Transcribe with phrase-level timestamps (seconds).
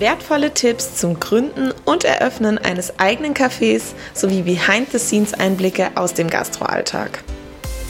[0.00, 7.22] Wertvolle Tipps zum Gründen und Eröffnen eines eigenen Cafés sowie Behind-the-Scenes-Einblicke aus dem Gastroalltag.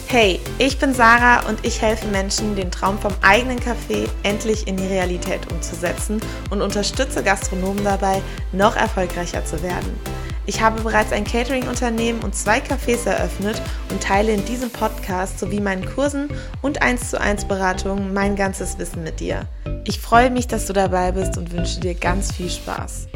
[0.09, 4.77] Hey, ich bin Sarah und ich helfe Menschen, den Traum vom eigenen Café endlich in
[4.77, 9.97] die Realität umzusetzen und unterstütze Gastronomen dabei, noch erfolgreicher zu werden.
[10.47, 15.61] Ich habe bereits ein Catering-Unternehmen und zwei Cafés eröffnet und teile in diesem Podcast sowie
[15.61, 16.31] meinen Kursen
[16.63, 19.47] und 1 zu 1 Beratungen mein ganzes Wissen mit dir.
[19.85, 23.09] Ich freue mich, dass du dabei bist und wünsche dir ganz viel Spaß.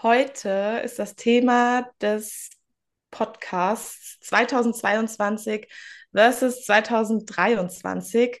[0.00, 2.50] Heute ist das Thema des
[3.10, 5.68] Podcasts 2022
[6.12, 8.40] versus 2023.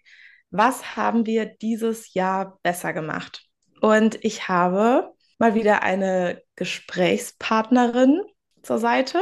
[0.50, 3.48] Was haben wir dieses Jahr besser gemacht?
[3.80, 8.22] Und ich habe mal wieder eine Gesprächspartnerin
[8.62, 9.20] zur Seite.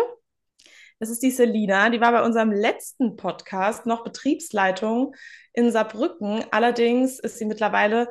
[0.99, 5.15] Das ist die Selina, die war bei unserem letzten Podcast noch Betriebsleitung
[5.53, 6.45] in Saarbrücken.
[6.53, 8.09] Allerdings ist sie mittlerweile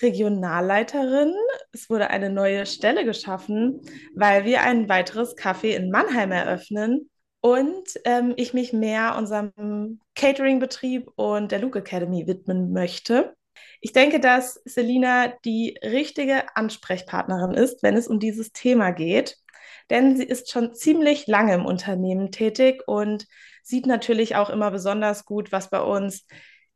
[0.00, 1.34] Regionalleiterin.
[1.72, 3.80] Es wurde eine neue Stelle geschaffen,
[4.14, 11.10] weil wir ein weiteres Café in Mannheim eröffnen und ähm, ich mich mehr unserem Catering-Betrieb
[11.16, 13.36] und der Luke Academy widmen möchte.
[13.80, 19.36] Ich denke, dass Selina die richtige Ansprechpartnerin ist, wenn es um dieses Thema geht,
[19.90, 23.26] denn sie ist schon ziemlich lange im Unternehmen tätig und
[23.62, 26.26] sieht natürlich auch immer besonders gut, was bei uns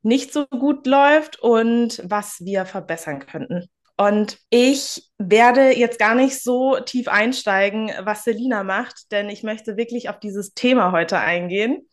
[0.03, 3.69] nicht so gut läuft und was wir verbessern könnten.
[3.97, 9.77] Und ich werde jetzt gar nicht so tief einsteigen, was Selina macht, denn ich möchte
[9.77, 11.89] wirklich auf dieses Thema heute eingehen.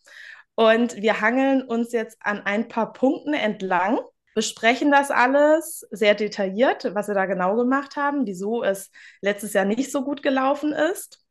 [0.56, 4.00] Und wir hangeln uns jetzt an ein paar Punkten entlang
[4.36, 9.66] besprechen das alles sehr detailliert, was wir da genau gemacht haben, wieso es letztes Jahr
[9.66, 11.24] nicht so gut gelaufen ist.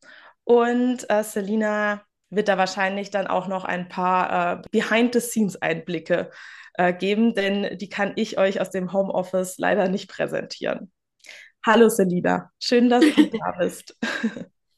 [0.45, 6.31] Und äh, Selina wird da wahrscheinlich dann auch noch ein paar äh, Behind-the-Scenes-Einblicke
[6.75, 10.91] äh, geben, denn die kann ich euch aus dem Homeoffice leider nicht präsentieren.
[11.65, 13.97] Hallo Selina, schön, dass du da bist.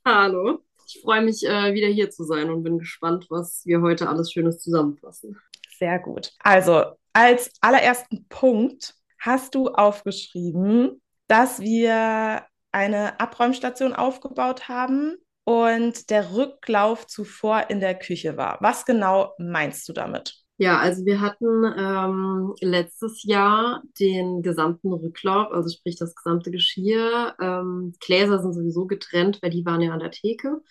[0.05, 4.09] Hallo, ich freue mich äh, wieder hier zu sein und bin gespannt, was wir heute
[4.09, 5.39] alles Schönes zusammenfassen.
[5.79, 6.33] Sehr gut.
[6.41, 16.35] Also als allerersten Punkt hast du aufgeschrieben, dass wir eine Abräumstation aufgebaut haben und der
[16.35, 18.59] Rücklauf zuvor in der Küche war.
[18.61, 20.35] Was genau meinst du damit?
[20.57, 27.35] Ja, also wir hatten ähm, letztes Jahr den gesamten Rücklauf, also sprich das gesamte Geschirr.
[27.41, 30.63] Ähm, Gläser sind sowieso getrennt, weil die waren ja an der Theke.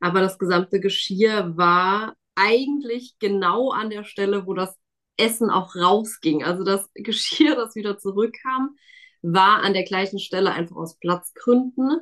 [0.00, 4.74] Aber das gesamte Geschirr war eigentlich genau an der Stelle, wo das
[5.16, 6.44] Essen auch rausging.
[6.44, 8.76] Also das Geschirr, das wieder zurückkam,
[9.22, 12.00] war an der gleichen Stelle einfach aus Platzgründen.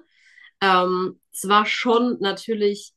[0.60, 2.92] Ähm, zwar schon natürlich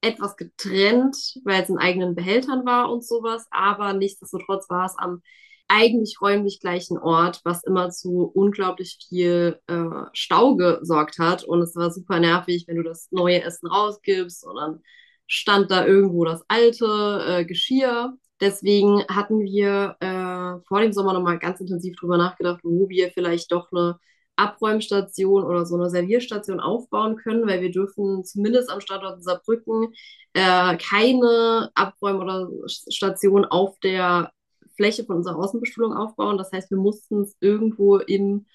[0.00, 5.22] etwas getrennt, weil es in eigenen Behältern war und sowas, aber nichtsdestotrotz war es am
[5.68, 11.44] eigentlich räumlich gleichen Ort, was immer zu unglaublich viel äh, Stau gesorgt hat.
[11.44, 14.82] Und es war super nervig, wenn du das neue Essen rausgibst und dann
[15.26, 18.12] stand da irgendwo das alte äh, Geschirr.
[18.42, 23.52] Deswegen hatten wir äh, vor dem Sommer nochmal ganz intensiv drüber nachgedacht, wo wir vielleicht
[23.52, 24.00] doch eine
[24.34, 29.94] Abräumstation oder so eine Servierstation aufbauen können, weil wir dürfen zumindest am Standort Saarbrücken
[30.32, 34.32] äh, keine Abräum- oder Station auf der
[34.76, 36.36] Fläche von unserer Außenbestuhlung aufbauen.
[36.36, 38.46] Das heißt, wir mussten es irgendwo im,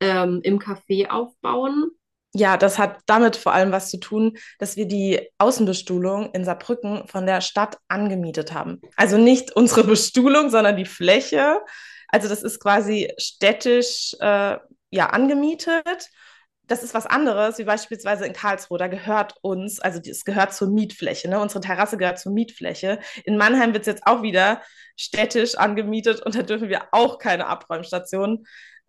[0.00, 1.90] ähm, im Café aufbauen
[2.38, 7.06] ja, das hat damit vor allem was zu tun, dass wir die Außenbestuhlung in Saarbrücken
[7.08, 8.80] von der Stadt angemietet haben.
[8.96, 11.60] Also nicht unsere Bestuhlung, sondern die Fläche.
[12.08, 14.58] Also das ist quasi städtisch äh,
[14.90, 16.10] ja, angemietet.
[16.66, 18.78] Das ist was anderes, wie beispielsweise in Karlsruhe.
[18.78, 21.28] Da gehört uns, also es gehört zur Mietfläche.
[21.28, 21.40] Ne?
[21.40, 22.98] Unsere Terrasse gehört zur Mietfläche.
[23.24, 24.60] In Mannheim wird es jetzt auch wieder
[24.96, 28.46] städtisch angemietet und da dürfen wir auch keine Abräumstationen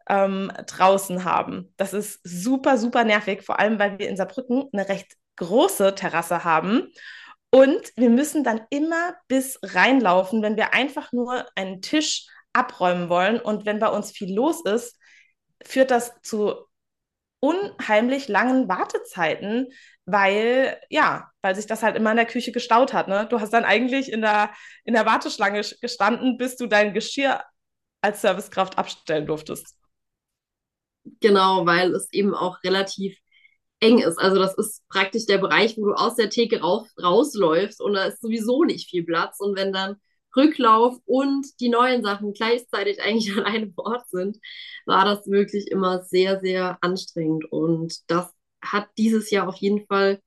[0.10, 1.74] ähm, draußen haben.
[1.78, 6.44] Das ist super, super nervig, vor allem weil wir in Saarbrücken eine recht große Terrasse
[6.44, 6.92] haben.
[7.50, 13.40] Und wir müssen dann immer bis reinlaufen, wenn wir einfach nur einen Tisch abräumen wollen.
[13.40, 14.98] Und wenn bei uns viel los ist,
[15.64, 16.68] führt das zu
[17.40, 19.68] unheimlich langen Wartezeiten,
[20.06, 23.08] weil, ja, weil sich das halt immer in der Küche gestaut hat.
[23.08, 23.28] Ne?
[23.30, 24.52] Du hast dann eigentlich in der,
[24.84, 27.44] in der Warteschlange gestanden, bis du dein Geschirr
[28.02, 29.76] als Servicekraft abstellen durftest.
[31.22, 33.18] Genau, weil es eben auch relativ
[33.80, 34.18] eng ist.
[34.20, 38.06] Also das ist praktisch der Bereich, wo du aus der Theke raus, rausläufst und da
[38.06, 39.40] ist sowieso nicht viel Platz.
[39.40, 39.98] Und wenn dann
[40.36, 44.38] Rücklauf und die neuen Sachen gleichzeitig eigentlich an einem Ort sind,
[44.86, 47.46] war das wirklich immer sehr, sehr anstrengend.
[47.52, 50.22] Und das hat dieses Jahr auf jeden Fall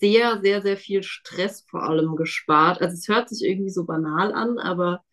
[0.00, 2.80] sehr, sehr, sehr viel Stress vor allem gespart.
[2.80, 5.04] Also es hört sich irgendwie so banal an, aber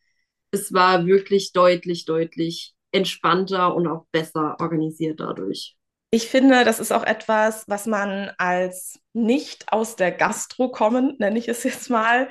[0.52, 5.76] es war wirklich deutlich, deutlich entspannter und auch besser organisiert dadurch.
[6.12, 11.38] Ich finde, das ist auch etwas, was man als nicht aus der Gastro kommen, nenne
[11.38, 12.30] ich es jetzt mal,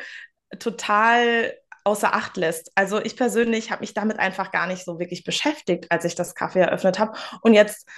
[0.58, 2.72] total außer Acht lässt.
[2.74, 6.36] Also ich persönlich habe mich damit einfach gar nicht so wirklich beschäftigt, als ich das
[6.36, 7.16] Café eröffnet habe.
[7.42, 7.88] Und jetzt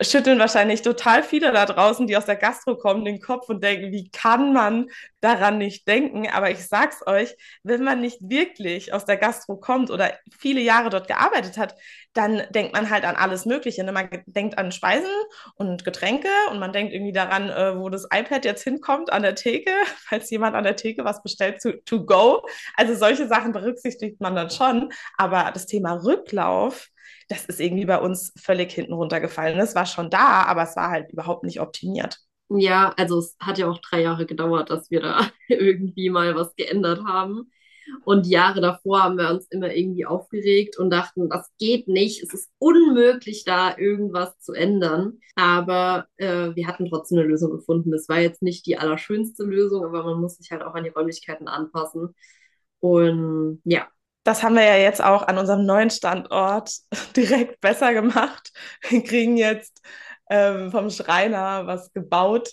[0.00, 3.92] schütteln wahrscheinlich total viele da draußen, die aus der Gastro kommen, den Kopf und denken,
[3.92, 4.86] wie kann man
[5.20, 6.28] daran nicht denken?
[6.30, 10.90] Aber ich sag's euch, wenn man nicht wirklich aus der Gastro kommt oder viele Jahre
[10.90, 11.74] dort gearbeitet hat,
[12.14, 13.84] dann denkt man halt an alles Mögliche.
[13.84, 13.92] Ne?
[13.92, 15.10] Man denkt an Speisen
[15.56, 19.34] und Getränke und man denkt irgendwie daran, äh, wo das iPad jetzt hinkommt an der
[19.34, 19.70] Theke,
[20.08, 22.46] falls jemand an der Theke was bestellt to, to go.
[22.76, 24.92] Also solche Sachen berücksichtigt man dann schon.
[25.16, 26.88] Aber das Thema Rücklauf,
[27.28, 29.58] das ist irgendwie bei uns völlig hinten runtergefallen.
[29.58, 32.18] Es war schon da, aber es war halt überhaupt nicht optimiert.
[32.50, 36.54] Ja, also es hat ja auch drei Jahre gedauert, dass wir da irgendwie mal was
[36.56, 37.50] geändert haben.
[38.04, 42.32] Und Jahre davor haben wir uns immer irgendwie aufgeregt und dachten, das geht nicht, es
[42.32, 45.18] ist unmöglich, da irgendwas zu ändern.
[45.34, 47.90] Aber äh, wir hatten trotzdem eine Lösung gefunden.
[47.90, 50.90] Das war jetzt nicht die allerschönste Lösung, aber man muss sich halt auch an die
[50.90, 52.14] Räumlichkeiten anpassen.
[52.80, 53.88] Und ja,
[54.24, 56.72] das haben wir ja jetzt auch an unserem neuen Standort
[57.16, 58.52] direkt besser gemacht.
[58.88, 59.82] Wir kriegen jetzt
[60.30, 62.50] ähm, vom Schreiner was gebaut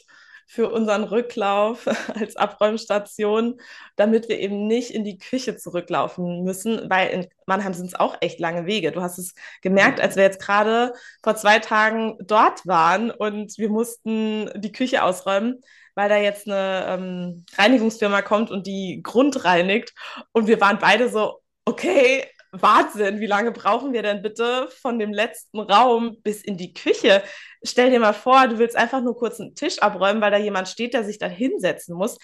[0.48, 1.88] für unseren Rücklauf
[2.20, 3.60] als Abräumstation,
[3.96, 8.18] damit wir eben nicht in die Küche zurücklaufen müssen, weil in Mannheim sind es auch
[8.20, 8.92] echt lange Wege.
[8.92, 10.94] Du hast es gemerkt, als wir jetzt gerade
[11.24, 15.62] vor zwei Tagen dort waren und wir mussten die Küche ausräumen
[15.96, 19.94] weil da jetzt eine ähm, Reinigungsfirma kommt und die Grund reinigt.
[20.32, 25.14] Und wir waren beide so, okay, Wahnsinn, wie lange brauchen wir denn bitte von dem
[25.14, 27.22] letzten Raum bis in die Küche?
[27.64, 30.68] Stell dir mal vor, du willst einfach nur kurz einen Tisch abräumen, weil da jemand
[30.68, 32.18] steht, der sich da hinsetzen muss.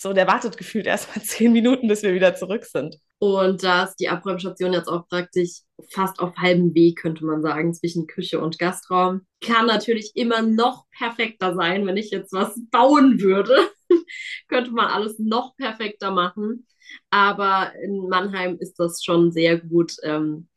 [0.00, 2.96] So, der wartet gefühlt erst mal zehn Minuten, bis wir wieder zurück sind.
[3.18, 7.74] Und da ist die Abräumstation jetzt auch praktisch fast auf halbem Weg, könnte man sagen,
[7.74, 9.26] zwischen Küche und Gastraum.
[9.44, 13.70] Kann natürlich immer noch perfekter sein, wenn ich jetzt was bauen würde.
[14.48, 16.66] könnte man alles noch perfekter machen.
[17.10, 20.48] Aber in Mannheim ist das schon sehr gut ähm,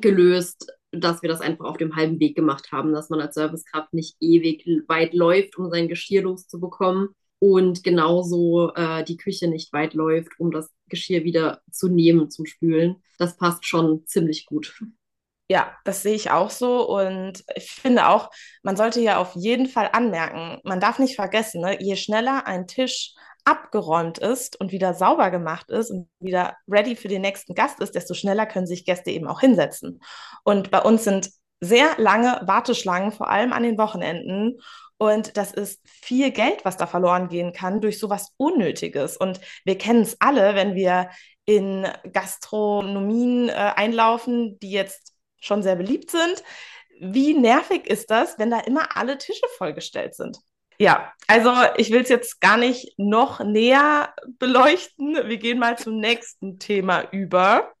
[0.00, 3.92] gelöst, dass wir das einfach auf dem halben Weg gemacht haben, dass man als Servicekraft
[3.92, 9.94] nicht ewig weit läuft, um sein Geschirr loszubekommen und genauso äh, die Küche nicht weit
[9.94, 13.02] läuft, um das Geschirr wieder zu nehmen zum Spülen.
[13.18, 14.80] Das passt schon ziemlich gut.
[15.48, 16.88] Ja, das sehe ich auch so.
[16.88, 18.30] Und ich finde auch,
[18.62, 22.66] man sollte ja auf jeden Fall anmerken, man darf nicht vergessen, ne, je schneller ein
[22.66, 23.14] Tisch
[23.46, 27.94] abgeräumt ist und wieder sauber gemacht ist und wieder ready für den nächsten Gast ist,
[27.94, 30.00] desto schneller können sich Gäste eben auch hinsetzen.
[30.44, 34.60] Und bei uns sind sehr lange Warteschlangen, vor allem an den Wochenenden.
[34.98, 39.16] Und das ist viel Geld, was da verloren gehen kann durch sowas Unnötiges.
[39.16, 41.10] Und wir kennen es alle, wenn wir
[41.44, 46.42] in Gastronomien äh, einlaufen, die jetzt schon sehr beliebt sind.
[46.98, 50.38] Wie nervig ist das, wenn da immer alle Tische vollgestellt sind?
[50.78, 55.14] Ja, also ich will es jetzt gar nicht noch näher beleuchten.
[55.14, 57.72] Wir gehen mal zum nächsten Thema über.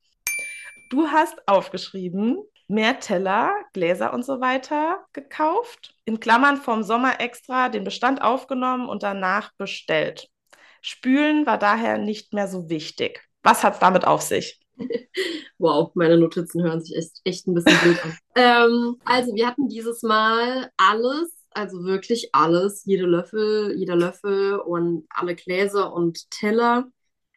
[0.90, 2.38] Du hast aufgeschrieben,
[2.68, 5.94] mehr Teller, Gläser und so weiter gekauft.
[6.04, 10.28] In Klammern vom Sommer extra den Bestand aufgenommen und danach bestellt.
[10.80, 13.22] Spülen war daher nicht mehr so wichtig.
[13.42, 14.60] Was hat es damit auf sich?
[15.58, 18.18] Wow, meine Notizen hören sich echt, echt ein bisschen blöd an.
[18.34, 25.06] ähm, also, wir hatten dieses Mal alles also wirklich alles, jede Löffel, jeder Löffel und
[25.10, 26.86] alle Gläser und Teller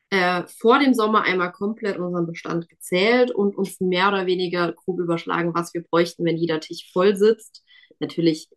[0.09, 4.99] äh, vor dem Sommer einmal komplett unseren Bestand gezählt und uns mehr oder weniger grob
[4.99, 7.63] überschlagen, was wir bräuchten, wenn jeder Tisch voll sitzt.
[7.99, 8.49] Natürlich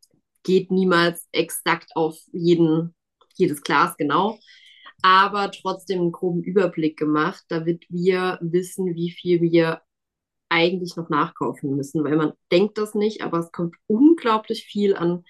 [0.42, 2.95] geht niemals exakt auf jeden,
[3.35, 4.38] jedes Glas genau,
[5.02, 9.83] aber trotzdem einen groben Überblick gemacht, damit wir wissen, wie viel wir
[10.49, 15.25] eigentlich noch nachkaufen müssen, weil man denkt das nicht, aber es kommt unglaublich viel an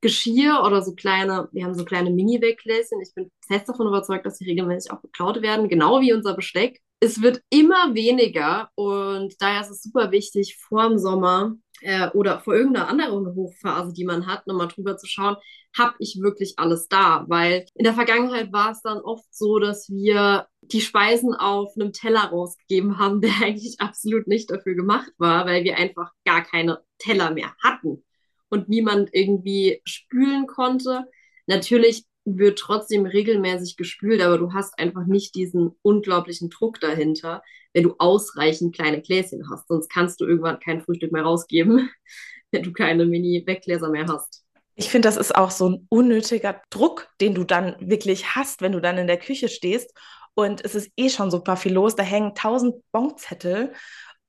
[0.00, 3.00] Geschirr oder so kleine, wir haben so kleine Mini-Weggläschen.
[3.02, 6.80] Ich bin fest davon überzeugt, dass sie regelmäßig auch geklaut werden, genau wie unser Besteck.
[7.00, 12.40] Es wird immer weniger und daher ist es super wichtig, vor dem Sommer äh, oder
[12.40, 15.36] vor irgendeiner anderen Hochphase, die man hat, nochmal drüber zu schauen,
[15.76, 17.24] habe ich wirklich alles da?
[17.28, 21.92] Weil in der Vergangenheit war es dann oft so, dass wir die Speisen auf einem
[21.92, 26.80] Teller rausgegeben haben, der eigentlich absolut nicht dafür gemacht war, weil wir einfach gar keine
[26.98, 28.04] Teller mehr hatten
[28.50, 31.04] und niemand irgendwie spülen konnte.
[31.46, 37.42] Natürlich wird trotzdem regelmäßig gespült, aber du hast einfach nicht diesen unglaublichen Druck dahinter,
[37.72, 39.68] wenn du ausreichend kleine Gläschen hast.
[39.68, 41.90] Sonst kannst du irgendwann kein Frühstück mehr rausgeben,
[42.50, 44.44] wenn du keine Mini-Weggläser mehr hast.
[44.74, 48.72] Ich finde, das ist auch so ein unnötiger Druck, den du dann wirklich hast, wenn
[48.72, 49.92] du dann in der Küche stehst
[50.34, 51.96] und es ist eh schon super viel los.
[51.96, 53.72] Da hängen tausend Bonzettel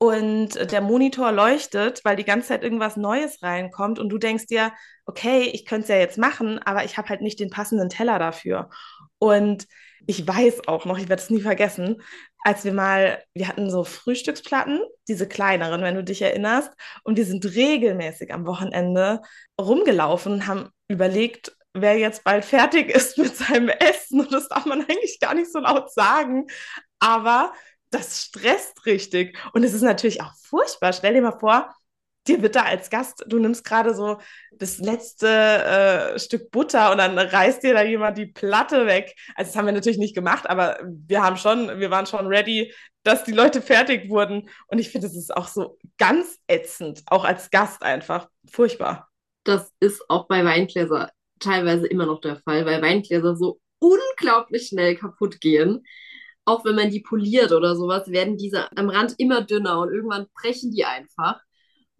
[0.01, 4.73] und der Monitor leuchtet, weil die ganze Zeit irgendwas Neues reinkommt und du denkst dir,
[5.05, 8.17] okay, ich könnte es ja jetzt machen, aber ich habe halt nicht den passenden Teller
[8.17, 8.71] dafür.
[9.19, 9.67] Und
[10.07, 12.01] ich weiß auch noch, ich werde es nie vergessen,
[12.43, 16.71] als wir mal, wir hatten so Frühstücksplatten, diese kleineren, wenn du dich erinnerst,
[17.03, 19.21] und die sind regelmäßig am Wochenende
[19.61, 24.21] rumgelaufen und haben überlegt, wer jetzt bald fertig ist mit seinem Essen.
[24.21, 26.47] Und das darf man eigentlich gar nicht so laut sagen.
[26.97, 27.53] Aber
[27.91, 29.37] das stresst richtig.
[29.53, 30.93] Und es ist natürlich auch furchtbar.
[30.93, 31.73] Stell dir mal vor,
[32.27, 34.19] dir wird da als Gast, du nimmst gerade so
[34.51, 39.15] das letzte äh, Stück Butter und dann reißt dir da jemand die Platte weg.
[39.35, 42.73] Also das haben wir natürlich nicht gemacht, aber wir haben schon, wir waren schon ready,
[43.03, 44.49] dass die Leute fertig wurden.
[44.67, 48.29] Und ich finde, das ist auch so ganz ätzend, auch als Gast einfach.
[48.51, 49.09] Furchtbar.
[49.43, 54.95] Das ist auch bei Weingläser teilweise immer noch der Fall, weil Weingläser so unglaublich schnell
[54.95, 55.83] kaputt gehen.
[56.45, 60.27] Auch wenn man die poliert oder sowas, werden diese am Rand immer dünner und irgendwann
[60.33, 61.39] brechen die einfach.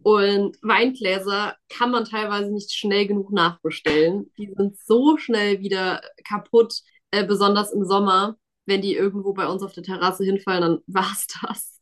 [0.02, 4.32] Und Weingläser kann man teilweise nicht schnell genug nachbestellen.
[4.36, 6.74] Die sind so schnell wieder kaputt,
[7.12, 8.36] äh, besonders im Sommer.
[8.66, 11.80] Wenn die irgendwo bei uns auf der Terrasse hinfallen, dann war's das.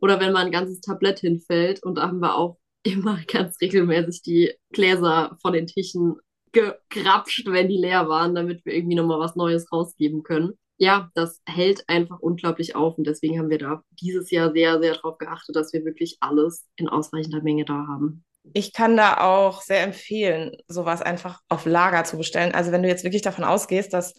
[0.00, 1.82] Oder wenn mal ein ganzes Tablett hinfällt.
[1.82, 6.16] Und da haben wir auch immer ganz regelmäßig die Gläser von den Tischen
[6.52, 11.40] gegrapscht, wenn die leer waren, damit wir irgendwie nochmal was Neues rausgeben können ja, das
[11.46, 12.98] hält einfach unglaublich auf.
[12.98, 16.66] Und deswegen haben wir da dieses Jahr sehr, sehr darauf geachtet, dass wir wirklich alles
[16.74, 18.24] in ausreichender Menge da haben.
[18.52, 22.52] Ich kann da auch sehr empfehlen, sowas einfach auf Lager zu bestellen.
[22.52, 24.14] Also wenn du jetzt wirklich davon ausgehst, dass,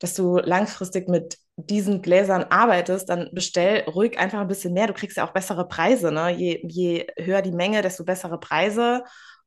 [0.00, 4.88] dass du langfristig mit diesen Gläsern arbeitest, dann bestell ruhig einfach ein bisschen mehr.
[4.88, 6.12] Du kriegst ja auch bessere Preise.
[6.12, 6.36] Ne?
[6.36, 9.02] Je, je höher die Menge, desto bessere Preise.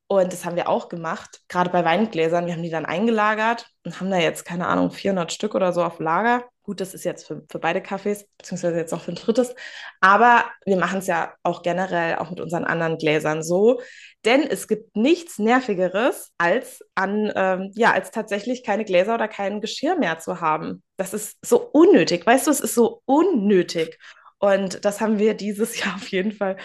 [0.07, 2.47] Und das haben wir auch gemacht, gerade bei Weingläsern.
[2.47, 5.83] Wir haben die dann eingelagert und haben da jetzt, keine Ahnung, 400 Stück oder so
[5.83, 6.43] auf Lager.
[6.65, 9.53] Gut, das ist jetzt für, für beide Kaffees, beziehungsweise jetzt noch für ein drittes.
[10.01, 13.81] Aber wir machen es ja auch generell auch mit unseren anderen Gläsern so.
[14.25, 19.61] Denn es gibt nichts Nervigeres, als an, ähm, ja, als tatsächlich keine Gläser oder kein
[19.61, 20.81] Geschirr mehr zu haben.
[20.97, 22.25] Das ist so unnötig.
[22.25, 23.99] Weißt du, es ist so unnötig.
[24.39, 26.57] Und das haben wir dieses Jahr auf jeden Fall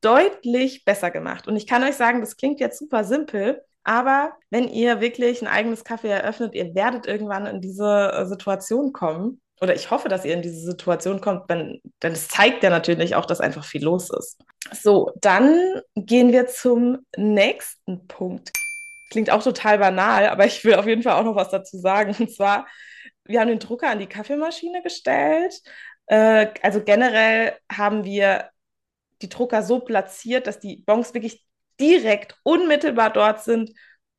[0.00, 1.46] deutlich besser gemacht.
[1.46, 5.48] Und ich kann euch sagen, das klingt jetzt super simpel, aber wenn ihr wirklich ein
[5.48, 10.24] eigenes Café eröffnet, ihr werdet irgendwann in diese äh, Situation kommen, oder ich hoffe, dass
[10.24, 13.82] ihr in diese Situation kommt, denn, denn es zeigt ja natürlich auch, dass einfach viel
[13.82, 14.38] los ist.
[14.72, 15.58] So, dann
[15.96, 18.52] gehen wir zum nächsten Punkt.
[19.10, 22.14] Klingt auch total banal, aber ich will auf jeden Fall auch noch was dazu sagen.
[22.18, 22.66] Und zwar,
[23.24, 25.60] wir haben den Drucker an die Kaffeemaschine gestellt.
[26.06, 28.50] Äh, also generell haben wir
[29.22, 31.44] die Drucker so platziert, dass die Bons wirklich
[31.80, 33.72] direkt unmittelbar dort sind,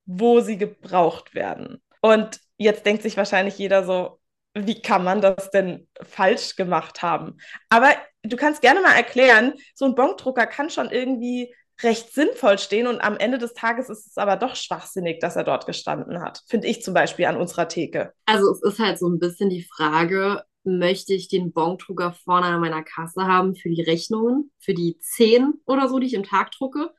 [0.06, 1.82] wo sie gebraucht werden.
[2.02, 4.20] Und jetzt denkt sich wahrscheinlich jeder so,
[4.56, 7.38] wie kann man das denn falsch gemacht haben?
[7.70, 7.90] Aber
[8.24, 13.02] du kannst gerne mal erklären, so ein Bonkdrucker kann schon irgendwie recht sinnvoll stehen und
[13.02, 16.42] am Ende des Tages ist es aber doch schwachsinnig, dass er dort gestanden hat.
[16.48, 18.14] Finde ich zum Beispiel an unserer Theke.
[18.26, 22.62] Also es ist halt so ein bisschen die Frage, möchte ich den Bondrucker vorne an
[22.62, 26.52] meiner Kasse haben für die Rechnungen, für die 10 oder so, die ich im Tag
[26.52, 26.92] drucke?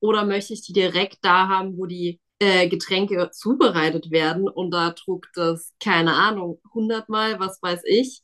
[0.00, 4.90] Oder möchte ich die direkt da haben, wo die äh, Getränke zubereitet werden und da
[4.90, 8.22] druckt es, keine Ahnung, 100 Mal, was weiß ich.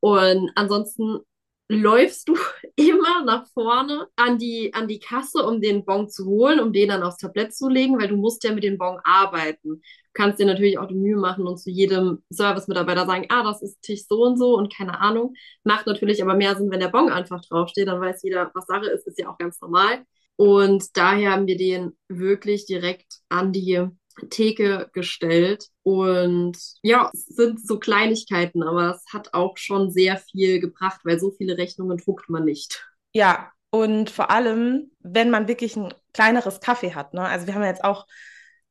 [0.00, 1.20] Und ansonsten
[1.68, 2.36] läufst du
[2.76, 6.88] immer nach vorne an die, an die Kasse, um den Bon zu holen, um den
[6.88, 9.68] dann aufs Tablett zu legen, weil du musst ja mit dem Bon arbeiten.
[9.76, 9.80] Du
[10.14, 13.82] kannst dir natürlich auch die Mühe machen und zu jedem Service-Mitarbeiter sagen, ah, das ist
[13.82, 15.34] Tisch so und so und keine Ahnung.
[15.64, 18.86] Macht natürlich aber mehr Sinn, wenn der Bon einfach draufsteht, dann weiß jeder, was Sache
[18.86, 20.04] ist, ist ja auch ganz normal.
[20.36, 23.86] Und daher haben wir den wirklich direkt an die
[24.30, 25.68] Theke gestellt.
[25.82, 31.18] Und ja, es sind so Kleinigkeiten, aber es hat auch schon sehr viel gebracht, weil
[31.18, 32.86] so viele Rechnungen druckt man nicht.
[33.12, 37.12] Ja, und vor allem, wenn man wirklich ein kleineres Kaffee hat.
[37.12, 37.22] Ne?
[37.22, 38.06] Also wir haben jetzt auch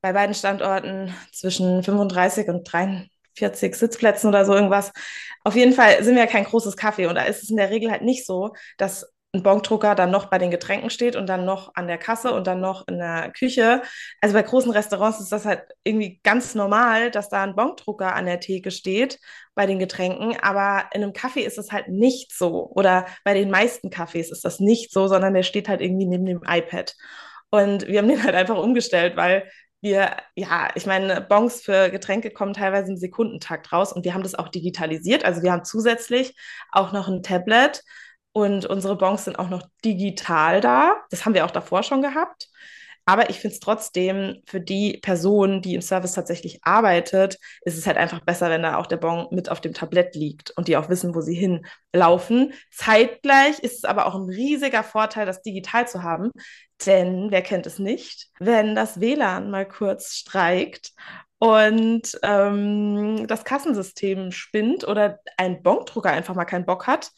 [0.02, 4.92] bei beiden Standorten zwischen 35 und 43 Sitzplätzen oder so irgendwas.
[5.44, 7.70] Auf jeden Fall sind wir ja kein großes Kaffee und da ist es in der
[7.70, 11.44] Regel halt nicht so, dass ein Bonkdrucker dann noch bei den Getränken steht und dann
[11.44, 13.82] noch an der Kasse und dann noch in der Küche.
[14.22, 18.28] Also bei großen Restaurants ist das halt irgendwie ganz normal, dass da ein Bonkdrucker an
[18.28, 19.20] der Theke steht
[19.56, 20.38] bei den Getränken.
[20.40, 22.70] Aber in einem Kaffee ist es halt nicht so.
[22.76, 26.26] Oder bei den meisten Cafés ist das nicht so, sondern der steht halt irgendwie neben
[26.26, 26.94] dem iPad.
[27.50, 29.50] Und wir haben den halt einfach umgestellt, weil
[29.82, 34.24] wir, ja, ich meine, Bons für Getränke kommen teilweise im Sekundentakt raus und wir haben
[34.24, 35.26] das auch digitalisiert.
[35.26, 36.36] Also wir haben zusätzlich
[36.72, 37.84] auch noch ein Tablet,
[38.34, 40.96] und unsere Bons sind auch noch digital da.
[41.12, 42.50] Das haben wir auch davor schon gehabt.
[43.06, 47.86] Aber ich finde es trotzdem für die Person, die im Service tatsächlich arbeitet, ist es
[47.86, 50.78] halt einfach besser, wenn da auch der Bon mit auf dem Tablett liegt und die
[50.78, 52.54] auch wissen, wo sie hinlaufen.
[52.72, 56.32] Zeitgleich ist es aber auch ein riesiger Vorteil, das digital zu haben.
[56.86, 60.92] Denn wer kennt es nicht, wenn das WLAN mal kurz streikt
[61.40, 67.12] und ähm, das Kassensystem spinnt oder ein Bondrucker einfach mal keinen Bock hat,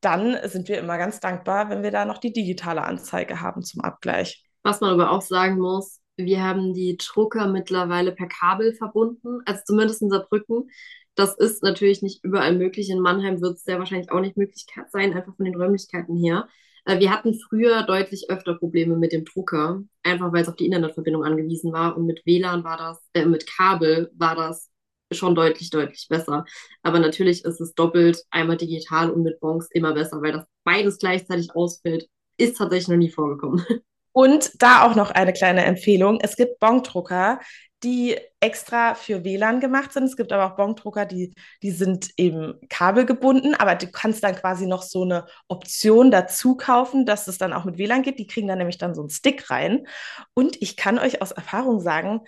[0.00, 3.80] dann sind wir immer ganz dankbar, wenn wir da noch die digitale Anzeige haben zum
[3.80, 4.44] Abgleich.
[4.62, 9.60] Was man aber auch sagen muss, wir haben die Drucker mittlerweile per Kabel verbunden, also
[9.64, 10.68] zumindest in Saarbrücken.
[11.14, 12.90] Das ist natürlich nicht überall möglich.
[12.90, 16.48] In Mannheim wird es sehr wahrscheinlich auch nicht möglich sein, einfach von den Räumlichkeiten her.
[16.84, 20.66] Äh, wir hatten früher deutlich öfter Probleme mit dem Drucker, einfach weil es auf die
[20.66, 21.96] Internetverbindung angewiesen war.
[21.96, 24.70] Und mit WLAN war das, äh, mit Kabel war das
[25.12, 26.44] schon deutlich, deutlich besser.
[26.82, 30.98] Aber natürlich ist es doppelt, einmal digital und mit Bonks immer besser, weil das beides
[30.98, 33.64] gleichzeitig ausfällt, ist tatsächlich noch nie vorgekommen.
[34.12, 36.18] Und da auch noch eine kleine Empfehlung.
[36.20, 37.38] Es gibt Bongdrucker,
[37.84, 40.04] die extra für WLAN gemacht sind.
[40.04, 44.66] Es gibt aber auch Bongdrucker, die, die sind eben kabelgebunden, aber du kannst dann quasi
[44.66, 48.18] noch so eine Option dazu kaufen, dass es dann auch mit WLAN geht.
[48.18, 49.86] Die kriegen dann nämlich dann so einen Stick rein.
[50.34, 52.22] Und ich kann euch aus Erfahrung sagen,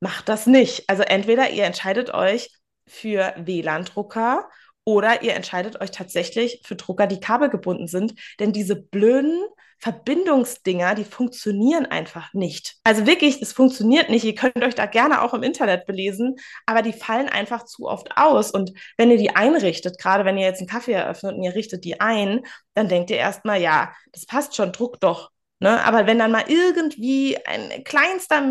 [0.00, 0.88] macht das nicht.
[0.88, 2.50] Also entweder ihr entscheidet euch
[2.86, 4.48] für WLAN-Drucker
[4.84, 9.42] oder ihr entscheidet euch tatsächlich für Drucker, die kabelgebunden sind, denn diese blöden
[9.78, 12.76] Verbindungsdinger, die funktionieren einfach nicht.
[12.84, 14.24] Also wirklich, es funktioniert nicht.
[14.24, 18.16] Ihr könnt euch da gerne auch im Internet belesen, aber die fallen einfach zu oft
[18.16, 18.50] aus.
[18.50, 21.84] Und wenn ihr die einrichtet, gerade wenn ihr jetzt einen Kaffee eröffnet und ihr richtet
[21.84, 25.30] die ein, dann denkt ihr erstmal, ja, das passt schon, druck doch.
[25.60, 25.84] Ne?
[25.84, 28.42] Aber wenn dann mal irgendwie ein kleinster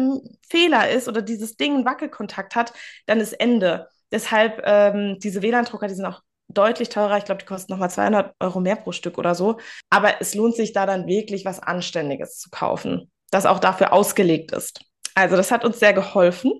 [0.49, 2.73] Fehler ist oder dieses Ding einen Wackelkontakt hat,
[3.05, 3.87] dann ist Ende.
[4.11, 7.17] Deshalb ähm, diese WLAN-Drucker, die sind auch deutlich teurer.
[7.17, 9.57] Ich glaube, die kosten nochmal 200 Euro mehr pro Stück oder so.
[9.89, 14.51] Aber es lohnt sich da dann wirklich was Anständiges zu kaufen, das auch dafür ausgelegt
[14.51, 14.81] ist.
[15.15, 16.53] Also das hat uns sehr geholfen.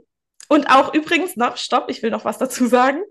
[0.49, 3.01] Und auch übrigens, noch, stopp, ich will noch was dazu sagen.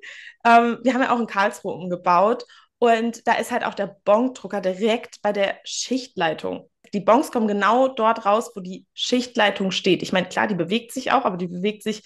[0.44, 2.44] Ähm, wir haben ja auch in Karlsruhe umgebaut
[2.78, 6.68] und da ist halt auch der Bongdrucker direkt bei der Schichtleitung.
[6.92, 10.02] Die Bongs kommen genau dort raus, wo die Schichtleitung steht.
[10.02, 12.02] Ich meine, klar, die bewegt sich auch, aber die bewegt sich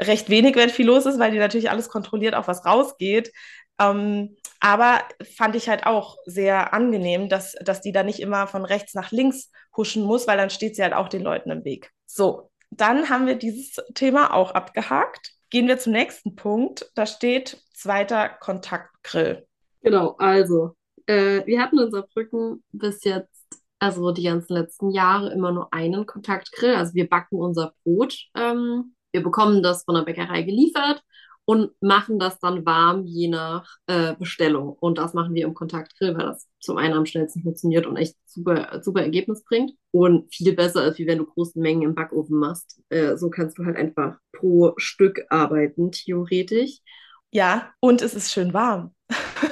[0.00, 3.32] recht wenig, wenn viel los ist, weil die natürlich alles kontrolliert, auch was rausgeht.
[3.78, 5.00] Ähm, aber
[5.36, 9.10] fand ich halt auch sehr angenehm, dass, dass die da nicht immer von rechts nach
[9.10, 11.90] links huschen muss, weil dann steht sie halt auch den Leuten im Weg.
[12.06, 15.32] So, dann haben wir dieses Thema auch abgehakt.
[15.50, 16.90] Gehen wir zum nächsten Punkt.
[16.94, 19.46] Da steht zweiter Kontaktgrill.
[19.82, 20.74] Genau, also
[21.06, 23.35] äh, wir hatten in Saarbrücken bis jetzt,
[23.86, 26.74] also die ganzen letzten Jahre, immer nur einen Kontaktgrill.
[26.74, 28.16] Also wir backen unser Brot.
[28.34, 31.02] Ähm, wir bekommen das von der Bäckerei geliefert
[31.46, 34.76] und machen das dann warm, je nach äh, Bestellung.
[34.80, 38.16] Und das machen wir im Kontaktgrill, weil das zum einen am schnellsten funktioniert und echt
[38.26, 39.72] super, super Ergebnis bringt.
[39.92, 42.80] Und viel besser ist, wie wenn du große Mengen im Backofen machst.
[42.88, 46.80] Äh, so kannst du halt einfach pro Stück arbeiten, theoretisch.
[47.30, 48.94] Ja, und es ist schön warm.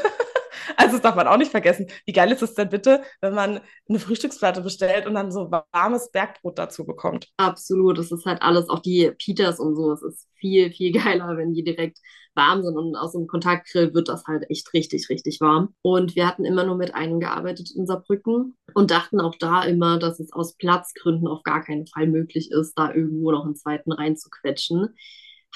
[0.84, 1.86] Also das darf man auch nicht vergessen.
[2.04, 6.10] Wie geil ist es denn bitte, wenn man eine Frühstücksplatte bestellt und dann so warmes
[6.10, 7.28] Bergbrot dazu bekommt?
[7.38, 11.38] Absolut, das ist halt alles, auch die Pitas und so, es ist viel, viel geiler,
[11.38, 11.98] wenn die direkt
[12.34, 15.74] warm sind und aus dem Kontaktgrill wird das halt echt richtig, richtig warm.
[15.82, 19.98] Und wir hatten immer nur mit einem gearbeitet in Saarbrücken und dachten auch da immer,
[19.98, 23.92] dass es aus Platzgründen auf gar keinen Fall möglich ist, da irgendwo noch einen zweiten
[23.92, 24.94] reinzuquetschen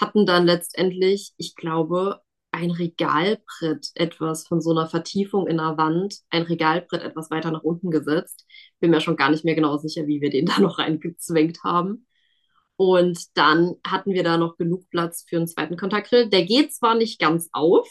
[0.00, 2.20] hatten dann letztendlich, ich glaube,
[2.58, 7.62] ein Regalbrett etwas von so einer Vertiefung in der Wand, ein Regalbrett etwas weiter nach
[7.62, 8.46] unten gesetzt.
[8.80, 12.06] Bin mir schon gar nicht mehr genau sicher, wie wir den da noch reingezwängt haben.
[12.76, 16.28] Und dann hatten wir da noch genug Platz für einen zweiten Kontaktgrill.
[16.28, 17.88] Der geht zwar nicht ganz auf,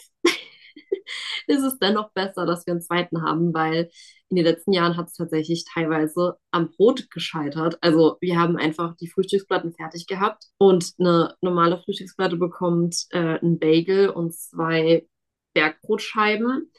[1.46, 3.90] ist es dennoch besser, dass wir einen zweiten haben, weil
[4.30, 7.78] in den letzten Jahren hat es tatsächlich teilweise am Brot gescheitert.
[7.80, 13.58] Also wir haben einfach die Frühstücksplatten fertig gehabt und eine normale Frühstücksplatte bekommt äh, einen
[13.58, 15.06] Bagel und zwei
[15.54, 16.70] Bergbrotscheiben,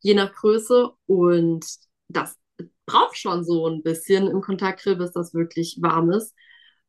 [0.00, 0.90] je nach Größe.
[1.06, 1.66] Und
[2.08, 2.38] das
[2.86, 6.34] braucht schon so ein bisschen im Kontaktgrill, bis das wirklich warm ist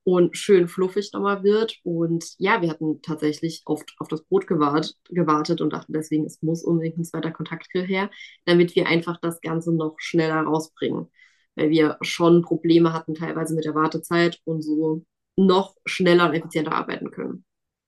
[0.06, 1.80] und schön fluffig nochmal wird.
[1.84, 6.42] Und ja, wir hatten tatsächlich oft auf das Brot gewart, gewartet und dachten deswegen, es
[6.44, 8.12] muss unbedingt ein zweiter Kontaktgrill her,
[8.46, 11.12] damit wir einfach das Ganze noch schneller rausbringen.
[11.56, 15.04] Weil wir schon Probleme hatten teilweise mit der Wartezeit und so
[15.36, 17.44] noch schneller und effizienter arbeiten können.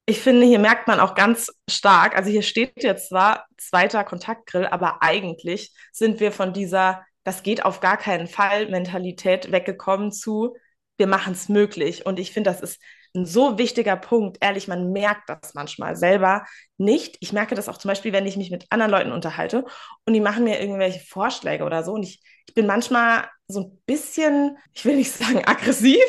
[0.08, 4.66] Ich finde, hier merkt man auch ganz stark, also hier steht jetzt zwar zweiter Kontaktgrill,
[4.66, 10.56] aber eigentlich sind wir von dieser, das geht auf gar keinen Fall Mentalität weggekommen zu,
[10.98, 12.06] wir machen es möglich.
[12.06, 12.82] Und ich finde, das ist
[13.16, 14.38] ein so wichtiger Punkt.
[14.42, 16.46] Ehrlich, man merkt das manchmal selber
[16.78, 17.18] nicht.
[17.20, 19.66] Ich merke das auch zum Beispiel, wenn ich mich mit anderen Leuten unterhalte
[20.06, 21.94] und die machen mir irgendwelche Vorschläge oder so.
[21.94, 26.04] Und ich, ich bin manchmal so ein bisschen, ich will nicht sagen aggressiv,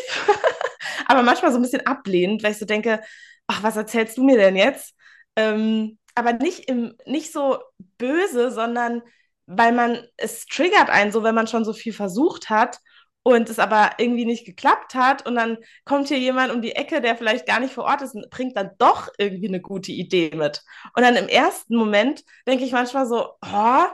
[1.06, 3.00] aber manchmal so ein bisschen ablehnend, weil ich so denke,
[3.46, 4.94] ach, was erzählst du mir denn jetzt?
[5.36, 7.58] Ähm, aber nicht, im, nicht so
[7.96, 9.02] böse, sondern
[9.46, 12.80] weil man, es triggert einen so, wenn man schon so viel versucht hat
[13.22, 17.00] und es aber irgendwie nicht geklappt hat und dann kommt hier jemand um die Ecke,
[17.00, 20.30] der vielleicht gar nicht vor Ort ist und bringt dann doch irgendwie eine gute Idee
[20.34, 20.62] mit.
[20.94, 23.84] Und dann im ersten Moment denke ich manchmal so, oh,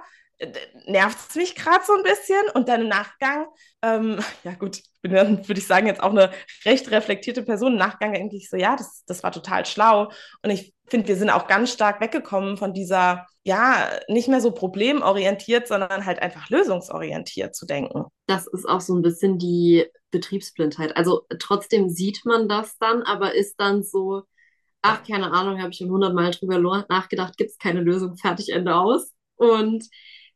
[0.86, 3.46] nervt es mich gerade so ein bisschen und dann im Nachgang,
[3.82, 6.30] ähm, ja gut, bin dann, würde ich sagen, jetzt auch eine
[6.64, 7.72] recht reflektierte Person.
[7.72, 10.10] Im Nachgang denke ich so, ja, das, das war total schlau
[10.42, 14.50] und ich finde, wir sind auch ganz stark weggekommen von dieser, ja, nicht mehr so
[14.50, 18.04] problemorientiert, sondern halt einfach lösungsorientiert zu denken.
[18.26, 20.96] Das ist auch so ein bisschen die Betriebsblindheit.
[20.96, 24.22] Also trotzdem sieht man das dann, aber ist dann so,
[24.82, 28.74] ach, keine Ahnung, habe ich schon hundertmal drüber nachgedacht, gibt es keine Lösung, fertig, Ende
[28.76, 29.12] aus.
[29.36, 29.84] Und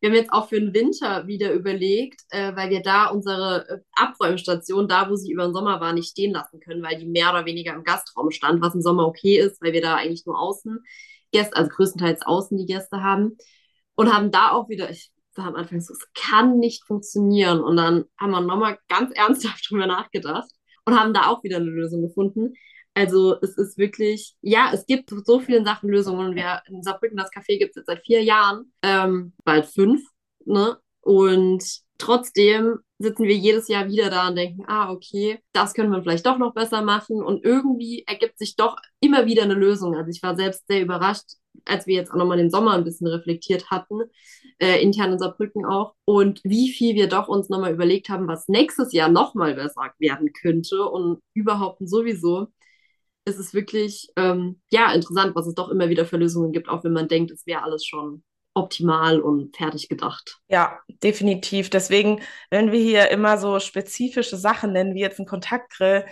[0.01, 3.79] wir haben jetzt auch für den Winter wieder überlegt, äh, weil wir da unsere äh,
[3.93, 7.31] Abräumstation, da wo sie über den Sommer war, nicht stehen lassen können, weil die mehr
[7.31, 10.41] oder weniger im Gastraum stand, was im Sommer okay ist, weil wir da eigentlich nur
[10.41, 10.79] außen
[11.33, 13.37] Gäste, also größtenteils außen die Gäste haben.
[13.95, 17.61] Und haben da auch wieder, ich war am Anfang so, es kann nicht funktionieren.
[17.61, 20.51] Und dann haben wir nochmal ganz ernsthaft drüber nachgedacht
[20.85, 22.55] und haben da auch wieder eine Lösung gefunden.
[22.99, 26.35] Also es ist wirklich, ja, es gibt so viele Sachen Lösungen.
[26.35, 30.03] Wir in Saarbrücken das Café gibt es jetzt seit vier Jahren, ähm, bald fünf,
[30.45, 30.79] ne?
[31.01, 31.63] Und
[31.97, 36.27] trotzdem sitzen wir jedes Jahr wieder da und denken, ah, okay, das können wir vielleicht
[36.27, 37.23] doch noch besser machen.
[37.23, 39.95] Und irgendwie ergibt sich doch immer wieder eine Lösung.
[39.95, 41.35] Also ich war selbst sehr überrascht,
[41.67, 44.01] als wir jetzt auch nochmal den Sommer ein bisschen reflektiert hatten,
[44.59, 48.49] äh, intern in Saarbrücken auch, und wie viel wir doch uns nochmal überlegt haben, was
[48.49, 52.49] nächstes Jahr nochmal besser werden könnte und überhaupt sowieso
[53.29, 56.85] ist es wirklich ähm, ja interessant, was es doch immer wieder für Lösungen gibt, auch
[56.85, 60.39] wenn man denkt, es wäre alles schon optimal und fertig gedacht.
[60.49, 61.71] Ja, definitiv.
[61.71, 66.05] Deswegen, wenn wir hier immer so spezifische Sachen nennen, wie jetzt ein Kontaktgrill,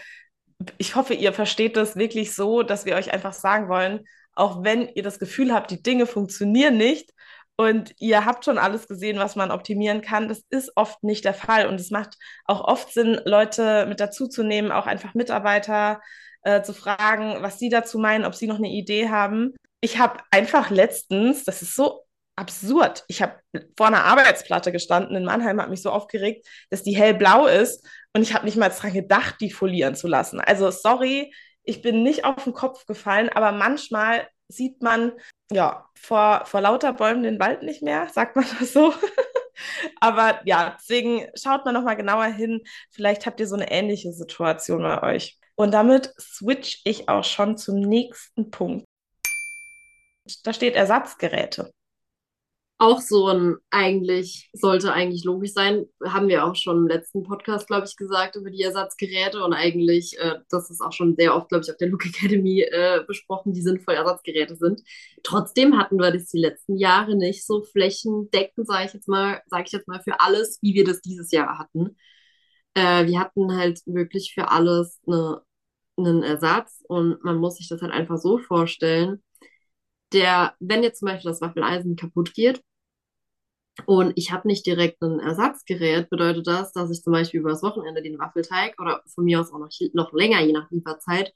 [0.79, 4.88] ich hoffe, ihr versteht das wirklich so, dass wir euch einfach sagen wollen, auch wenn
[4.88, 7.12] ihr das Gefühl habt, die Dinge funktionieren nicht
[7.57, 11.35] und ihr habt schon alles gesehen, was man optimieren kann, das ist oft nicht der
[11.35, 11.66] Fall.
[11.66, 16.00] Und es macht auch oft Sinn, Leute mit dazuzunehmen, auch einfach Mitarbeiter,
[16.47, 19.57] äh, zu fragen, was sie dazu meinen, ob sie noch eine Idee haben.
[19.81, 22.05] Ich habe einfach letztens, das ist so
[22.37, 23.41] absurd, ich habe
[23.77, 28.23] vor einer Arbeitsplatte gestanden in Mannheim, hat mich so aufgeregt, dass die hellblau ist und
[28.23, 30.39] ich habe nicht mal daran gedacht, die folieren zu lassen.
[30.39, 35.13] Also sorry, ich bin nicht auf den Kopf gefallen, aber manchmal sieht man
[35.51, 38.95] ja vor, vor lauter Bäumen den Wald nicht mehr, sagt man das so.
[40.01, 42.63] aber ja, deswegen schaut mal nochmal genauer hin.
[42.93, 45.41] Vielleicht habt ihr so eine ähnliche Situation bei euch.
[45.57, 48.85] Und damit switch ich auch schon zum nächsten Punkt.
[50.45, 51.71] Da steht Ersatzgeräte.
[52.79, 57.69] Auch so ein eigentlich, sollte eigentlich logisch sein, haben wir auch schon im letzten Podcast,
[57.69, 61.49] glaube ich, gesagt über die Ersatzgeräte und eigentlich, äh, das ist auch schon sehr oft,
[61.49, 64.83] glaube ich, auf der Look Academy äh, besprochen, die sinnvoll Ersatzgeräte sind.
[65.23, 69.64] Trotzdem hatten wir das die letzten Jahre nicht so flächendeckend, sage ich jetzt mal, sage
[69.66, 71.97] ich jetzt mal, für alles, wie wir das dieses Jahr hatten.
[72.75, 75.40] Äh, wir hatten halt wirklich für alles eine
[75.97, 79.23] einen Ersatz und man muss sich das halt einfach so vorstellen,
[80.13, 82.63] der, wenn jetzt zum Beispiel das Waffeleisen kaputt geht
[83.85, 87.63] und ich habe nicht direkt ein Ersatzgerät, bedeutet das, dass ich zum Beispiel über das
[87.63, 91.33] Wochenende den Waffelteig oder von mir aus auch noch, noch länger, je nach Lieferzeit,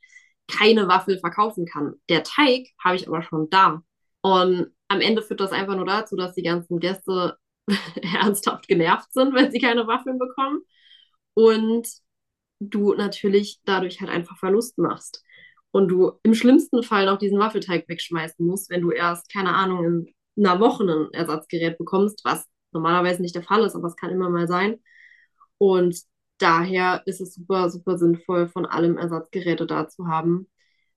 [0.48, 1.94] keine Waffel verkaufen kann.
[2.08, 3.82] Der Teig habe ich aber schon da.
[4.22, 7.36] Und am Ende führt das einfach nur dazu, dass die ganzen Gäste
[8.02, 10.62] ernsthaft genervt sind, wenn sie keine Waffeln bekommen.
[11.34, 11.88] Und
[12.60, 15.24] du natürlich dadurch halt einfach Verlust machst.
[15.72, 20.06] Und du im schlimmsten Fall noch diesen Waffelteig wegschmeißen musst, wenn du erst, keine Ahnung,
[20.36, 24.10] in einer Woche ein Ersatzgerät bekommst, was normalerweise nicht der Fall ist, aber es kann
[24.10, 24.80] immer mal sein.
[25.58, 25.96] Und
[26.38, 30.48] daher ist es super, super sinnvoll, von allem Ersatzgeräte da zu haben,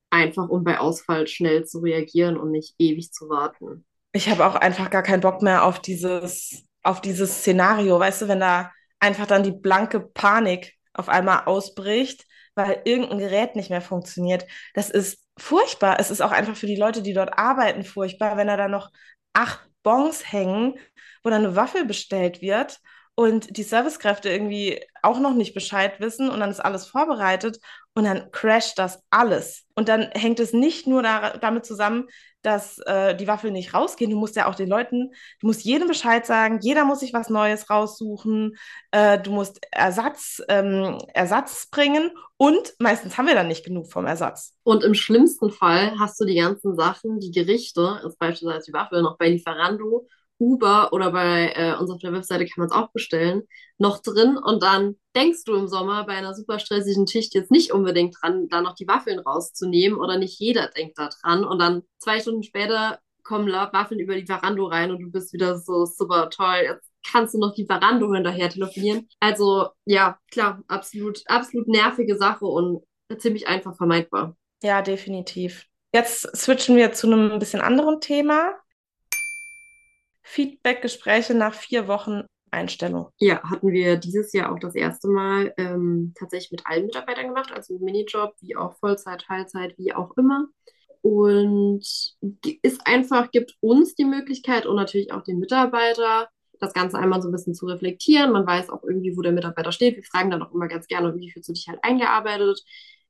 [0.10, 3.86] einfach um bei Ausfall schnell zu reagieren und nicht ewig zu warten.
[4.14, 8.28] Ich habe auch einfach gar keinen Bock mehr auf dieses, auf dieses Szenario, weißt du,
[8.28, 12.26] wenn da einfach dann die blanke Panik auf einmal ausbricht,
[12.56, 14.46] weil irgendein Gerät nicht mehr funktioniert.
[14.74, 15.98] Das ist furchtbar.
[16.00, 18.92] Es ist auch einfach für die Leute, die dort arbeiten, furchtbar, wenn da dann noch
[19.34, 20.76] acht Bons hängen,
[21.24, 22.80] wo dann eine Waffel bestellt wird
[23.16, 27.60] und die Servicekräfte irgendwie auch noch nicht Bescheid wissen und dann ist alles vorbereitet
[27.94, 29.66] und dann crasht das alles.
[29.76, 32.08] Und dann hängt es nicht nur da, damit zusammen,
[32.44, 34.12] dass äh, die Waffeln nicht rausgehen.
[34.12, 37.30] Du musst ja auch den Leuten, du musst jedem Bescheid sagen, jeder muss sich was
[37.30, 38.56] Neues raussuchen,
[38.92, 44.06] äh, du musst Ersatz, ähm, Ersatz bringen und meistens haben wir dann nicht genug vom
[44.06, 44.54] Ersatz.
[44.64, 49.04] Und im schlimmsten Fall hast du die ganzen Sachen, die Gerichte, also beispielsweise die Waffeln,
[49.04, 50.08] noch bei Lieferando
[50.44, 53.44] Uber oder bei äh, uns auf der Webseite kann man es auch bestellen,
[53.78, 57.72] noch drin und dann denkst du im Sommer bei einer super stressigen Schicht jetzt nicht
[57.72, 61.84] unbedingt dran, da noch die Waffeln rauszunehmen oder nicht jeder denkt da dran und dann
[62.00, 66.30] zwei Stunden später kommen Waffeln über die Verando rein und du bist wieder so super
[66.30, 69.08] toll, jetzt kannst du noch die Verando hinterher telefonieren.
[69.20, 72.84] Also ja, klar, absolut, absolut nervige Sache und
[73.18, 74.36] ziemlich einfach vermeidbar.
[74.62, 75.68] Ja, definitiv.
[75.94, 78.56] Jetzt switchen wir zu einem bisschen anderen Thema.
[80.24, 83.10] Feedback-Gespräche nach vier Wochen Einstellung.
[83.18, 87.52] Ja, hatten wir dieses Jahr auch das erste Mal ähm, tatsächlich mit allen Mitarbeitern gemacht,
[87.52, 90.48] also Minijob, wie auch Vollzeit, Teilzeit, wie auch immer.
[91.02, 91.84] Und
[92.62, 97.28] ist einfach, gibt uns die Möglichkeit und natürlich auch den Mitarbeiter, das Ganze einmal so
[97.28, 98.32] ein bisschen zu reflektieren.
[98.32, 99.98] Man weiß auch irgendwie, wo der Mitarbeiter steht.
[99.98, 102.64] Wir fragen dann auch immer ganz gerne, wie fühlst du dich halt eingearbeitet?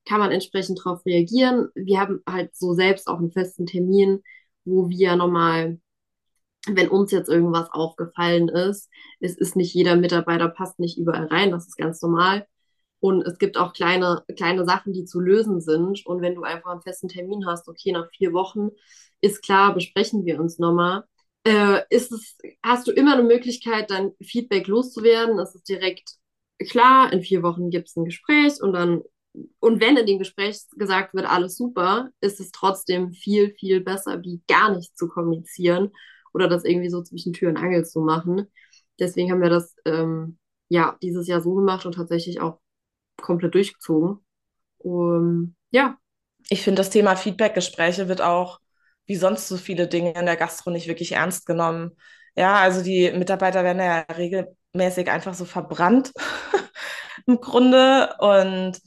[0.08, 1.70] Kann man entsprechend darauf reagieren?
[1.76, 4.24] Wir haben halt so selbst auch einen festen Termin,
[4.66, 5.80] wo wir nochmal,
[6.68, 11.52] wenn uns jetzt irgendwas aufgefallen ist, es ist nicht jeder Mitarbeiter passt nicht überall rein,
[11.52, 12.48] das ist ganz normal.
[13.00, 16.06] Und es gibt auch kleine, kleine Sachen, die zu lösen sind.
[16.06, 18.70] Und wenn du einfach einen festen Termin hast, okay, nach vier Wochen
[19.20, 21.04] ist klar, besprechen wir uns nochmal
[21.46, 25.40] äh, ist es, hast du immer eine Möglichkeit, dein Feedback loszuwerden.
[25.40, 26.16] Es ist direkt
[26.70, 29.02] klar, in vier Wochen gibt es ein Gespräch und dann,
[29.60, 34.22] und wenn in dem Gespräch gesagt wird, alles super, ist es trotzdem viel, viel besser,
[34.24, 35.92] wie gar nicht zu kommunizieren
[36.34, 38.48] oder das irgendwie so zwischen Tür und Angel zu machen.
[39.00, 40.38] Deswegen haben wir das ähm,
[40.70, 42.60] ja dieses Jahr so gemacht und tatsächlich auch
[43.22, 44.20] komplett durchgezogen.
[44.80, 45.98] Um, ja.
[46.50, 48.60] Ich finde, das Thema Feedback-Gespräche wird auch
[49.06, 51.92] wie sonst so viele Dinge in der Gastro nicht wirklich ernst genommen.
[52.36, 56.12] Ja, also die Mitarbeiter werden ja regelmäßig einfach so verbrannt
[57.28, 58.14] im Grunde.
[58.20, 58.80] Und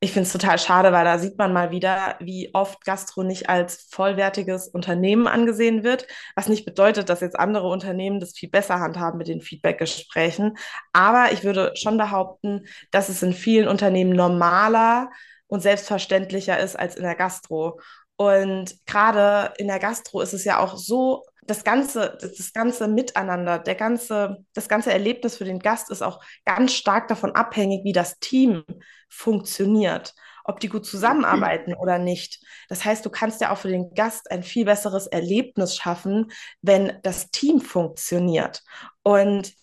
[0.00, 3.48] ich finde es total schade, weil da sieht man mal wieder, wie oft Gastro nicht
[3.48, 6.06] als vollwertiges Unternehmen angesehen wird,
[6.36, 10.56] was nicht bedeutet, dass jetzt andere Unternehmen das viel besser handhaben mit den Feedbackgesprächen.
[10.92, 15.10] Aber ich würde schon behaupten, dass es in vielen Unternehmen normaler
[15.48, 17.80] und selbstverständlicher ist als in der Gastro.
[18.16, 23.58] Und gerade in der Gastro ist es ja auch so, das ganze, das ganze Miteinander,
[23.58, 27.92] der ganze, das ganze Erlebnis für den Gast ist auch ganz stark davon abhängig, wie
[27.92, 28.64] das Team
[29.08, 32.44] funktioniert, ob die gut zusammenarbeiten oder nicht.
[32.68, 36.30] Das heißt, du kannst ja auch für den Gast ein viel besseres Erlebnis schaffen,
[36.60, 38.62] wenn das Team funktioniert.
[39.02, 39.54] Und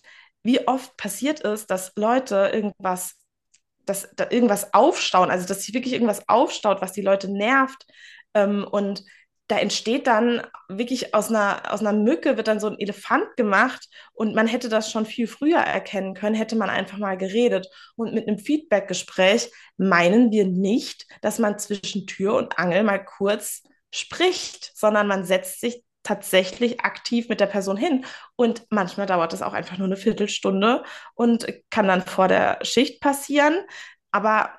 [0.42, 3.14] wie oft passiert es, dass Leute irgendwas
[3.84, 7.86] dass da irgendwas aufstauen, also dass sich wirklich irgendwas aufstaut, was die Leute nervt,
[8.34, 9.04] ähm, und
[9.48, 13.88] da entsteht dann wirklich aus einer, aus einer Mücke wird dann so ein Elefant gemacht
[14.12, 17.68] und man hätte das schon viel früher erkennen können, hätte man einfach mal geredet.
[17.94, 23.62] Und mit einem Feedbackgespräch meinen wir nicht, dass man zwischen Tür und Angel mal kurz
[23.94, 28.04] spricht, sondern man setzt sich tatsächlich aktiv mit der Person hin.
[28.36, 33.00] Und manchmal dauert das auch einfach nur eine Viertelstunde und kann dann vor der Schicht
[33.00, 33.54] passieren.
[34.10, 34.50] Aber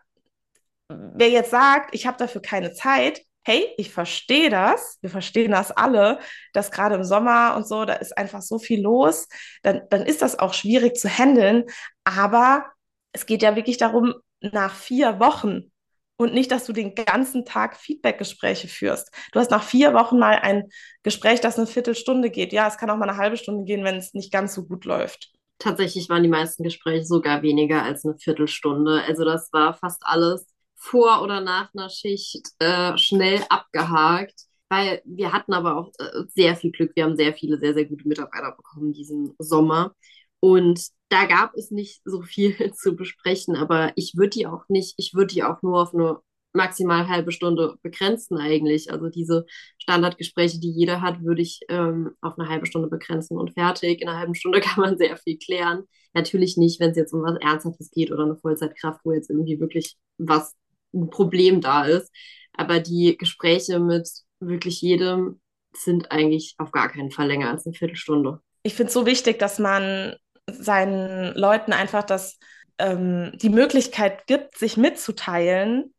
[0.90, 5.72] wer jetzt sagt, ich habe dafür keine Zeit, hey, ich verstehe das, wir verstehen das
[5.72, 6.20] alle,
[6.52, 9.30] dass gerade im Sommer und so, da ist einfach so viel los,
[9.64, 11.64] dann, dann ist das auch schwierig zu handeln.
[12.04, 12.66] Aber
[13.14, 15.72] es geht ja wirklich darum, nach vier Wochen
[16.18, 19.12] und nicht, dass du den ganzen Tag Feedbackgespräche führst.
[19.32, 20.68] Du hast nach vier Wochen mal ein
[21.04, 22.52] Gespräch, das eine Viertelstunde geht.
[22.52, 24.84] Ja, es kann auch mal eine halbe Stunde gehen, wenn es nicht ganz so gut
[24.84, 25.32] läuft.
[25.58, 29.04] Tatsächlich waren die meisten Gespräche sogar weniger als eine Viertelstunde.
[29.08, 30.46] Also das war fast alles
[30.78, 36.56] vor oder nach einer Schicht äh, schnell abgehakt, weil wir hatten aber auch äh, sehr
[36.56, 36.92] viel Glück.
[36.96, 39.94] Wir haben sehr viele, sehr, sehr gute Mitarbeiter bekommen diesen Sommer.
[40.40, 44.94] Und da gab es nicht so viel zu besprechen, aber ich würde die auch nicht,
[44.98, 46.20] ich würde die auch nur auf eine
[46.54, 48.92] maximal halbe Stunde begrenzen eigentlich.
[48.92, 49.46] Also diese
[49.78, 54.02] Standardgespräche, die jeder hat, würde ich ähm, auf eine halbe Stunde begrenzen und fertig.
[54.02, 55.84] In einer halben Stunde kann man sehr viel klären.
[56.14, 59.60] Natürlich nicht, wenn es jetzt um was Ernsthaftes geht oder eine Vollzeitkraft, wo jetzt irgendwie
[59.60, 60.54] wirklich was
[60.94, 62.12] ein Problem da ist.
[62.54, 65.40] Aber die Gespräche mit wirklich jedem
[65.74, 68.42] sind eigentlich auf gar keinen Fall länger als eine Viertelstunde.
[68.64, 70.16] Ich finde es so wichtig, dass man
[70.52, 72.38] seinen Leuten einfach das,
[72.78, 75.94] ähm, die Möglichkeit gibt, sich mitzuteilen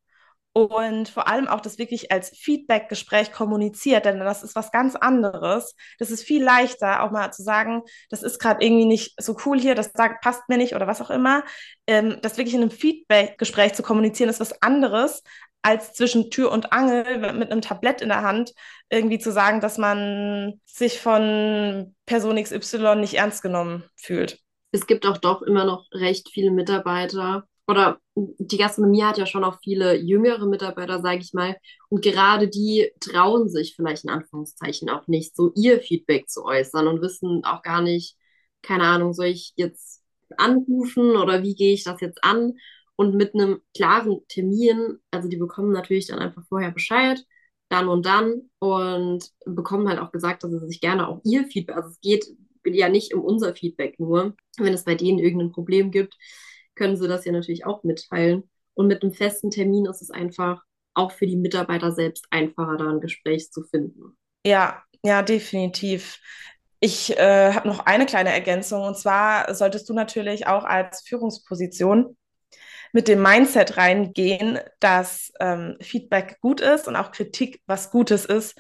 [0.67, 5.75] und vor allem auch das wirklich als Feedback-Gespräch kommuniziert, denn das ist was ganz anderes.
[5.99, 9.59] Das ist viel leichter, auch mal zu sagen, das ist gerade irgendwie nicht so cool
[9.59, 11.45] hier, das passt mir nicht oder was auch immer.
[11.87, 15.23] Ähm, das wirklich in einem Feedback-Gespräch zu kommunizieren, ist was anderes,
[15.63, 18.53] als zwischen Tür und Angel mit einem Tablett in der Hand
[18.91, 24.39] irgendwie zu sagen, dass man sich von Person XY nicht ernst genommen fühlt.
[24.71, 29.45] Es gibt auch doch immer noch recht viele Mitarbeiter, oder die Gastronomie hat ja schon
[29.45, 31.57] auch viele jüngere Mitarbeiter, sage ich mal.
[31.91, 36.89] Und gerade die trauen sich vielleicht in Anführungszeichen auch nicht, so ihr Feedback zu äußern
[36.89, 38.17] und wissen auch gar nicht,
[38.63, 40.03] keine Ahnung, soll ich jetzt
[40.39, 42.55] anrufen oder wie gehe ich das jetzt an?
[42.97, 47.23] Und mit einem klaren Termin, also die bekommen natürlich dann einfach vorher Bescheid,
[47.69, 51.77] dann und dann und bekommen halt auch gesagt, dass sie sich gerne auch ihr Feedback,
[51.77, 52.27] also es geht
[52.65, 56.17] ja nicht um unser Feedback nur, wenn es bei denen irgendein Problem gibt,
[56.79, 58.49] können sie das ja natürlich auch mitteilen.
[58.75, 60.63] Und mit einem festen Termin ist es einfach
[60.95, 64.17] auch für die Mitarbeiter selbst einfacher, da ein Gespräch zu finden.
[64.47, 66.21] Ja, ja, definitiv.
[66.81, 72.17] Ich äh, habe noch eine kleine Ergänzung und zwar solltest du natürlich auch als Führungsposition
[72.93, 78.59] mit dem Mindset reingehen, dass ähm, Feedback gut ist und auch Kritik was Gutes ist,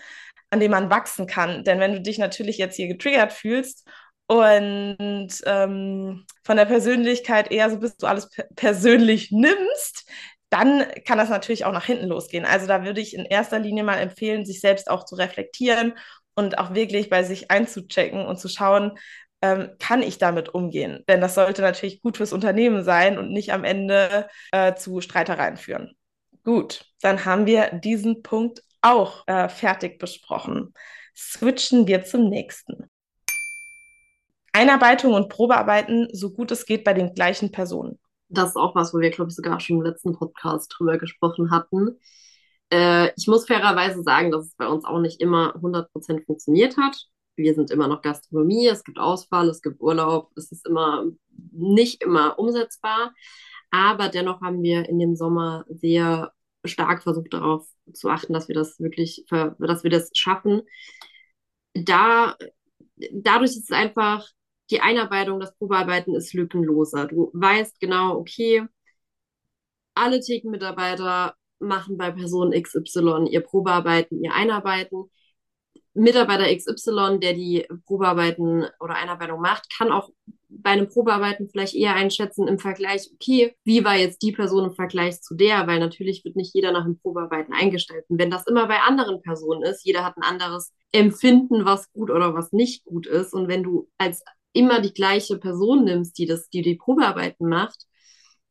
[0.51, 1.65] an dem man wachsen kann.
[1.65, 3.89] Denn wenn du dich natürlich jetzt hier getriggert fühlst
[4.29, 10.07] und ähm, von der Persönlichkeit eher so bist, du alles per persönlich nimmst,
[10.51, 12.45] dann kann das natürlich auch nach hinten losgehen.
[12.45, 15.95] Also da würde ich in erster Linie mal empfehlen, sich selbst auch zu reflektieren
[16.35, 18.99] und auch wirklich bei sich einzuchecken und zu schauen,
[19.41, 21.05] ähm, kann ich damit umgehen?
[21.09, 25.57] Denn das sollte natürlich gut fürs Unternehmen sein und nicht am Ende äh, zu Streitereien
[25.57, 25.97] führen.
[26.45, 30.75] Gut, dann haben wir diesen Punkt auch äh, fertig besprochen.
[31.17, 32.91] Switchen wir zum nächsten.
[34.59, 38.01] Einarbeitung und Probearbeiten, so gut es geht, bei den gleichen Personen.
[38.29, 41.53] Das ist auch was, wo wir, glaube ich, sogar schon im letzten Podcast drüber gesprochen
[41.53, 42.01] hatten.
[42.73, 46.97] Äh, ich muss fairerweise sagen, dass es bei uns auch nicht immer 100% funktioniert hat.
[47.37, 51.05] Wir sind immer noch Gastronomie, es gibt Ausfall, es gibt Urlaub, es ist immer
[51.53, 53.15] nicht immer umsetzbar.
[53.71, 56.33] Aber dennoch haben wir in dem Sommer sehr
[56.65, 60.63] stark versucht darauf zu achten, dass wir das wirklich, dass wir das schaffen.
[61.75, 62.35] Da,
[63.13, 64.29] dadurch ist es einfach,
[64.71, 67.07] die Einarbeitung, das Probearbeiten ist lückenloser.
[67.07, 68.67] Du weißt genau, okay,
[69.95, 75.11] alle Thekenmitarbeiter machen bei Person XY ihr Probearbeiten, ihr Einarbeiten.
[75.95, 80.11] Mitarbeiter XY, der die Probearbeiten oder Einarbeitung macht, kann auch
[80.49, 84.75] bei einem Probearbeiten vielleicht eher einschätzen im Vergleich, okay, wie war jetzt die Person im
[84.75, 88.05] Vergleich zu der, weil natürlich wird nicht jeder nach dem Probearbeiten eingestellt.
[88.09, 92.11] Und wenn das immer bei anderen Personen ist, jeder hat ein anderes Empfinden, was gut
[92.11, 93.35] oder was nicht gut ist.
[93.35, 97.85] Und wenn du als immer die gleiche Person nimmst, die das, die die Probearbeiten macht,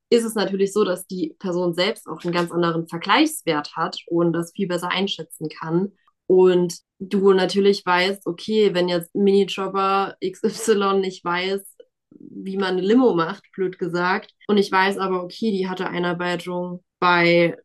[0.10, 4.34] ist es natürlich so, dass die Person selbst auch einen ganz anderen Vergleichswert hat und
[4.34, 5.92] das viel besser einschätzen kann.
[6.28, 11.62] Und du natürlich weißt, okay, wenn jetzt Minijobber XY nicht weiß,
[12.10, 16.84] wie man eine Limo macht, blöd gesagt, und ich weiß aber, okay, die hatte Einarbeitung
[17.00, 17.58] bei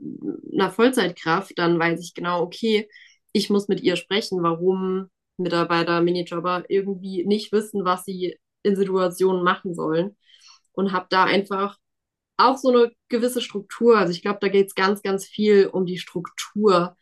[0.52, 2.88] einer Vollzeitkraft, dann weiß ich genau, okay,
[3.32, 9.42] ich muss mit ihr sprechen, warum Mitarbeiter, Minijobber irgendwie nicht wissen, was sie in Situationen
[9.42, 10.16] machen sollen.
[10.72, 11.78] Und habe da einfach
[12.36, 13.98] auch so eine gewisse Struktur.
[13.98, 16.96] Also ich glaube, da geht es ganz, ganz viel um die Struktur,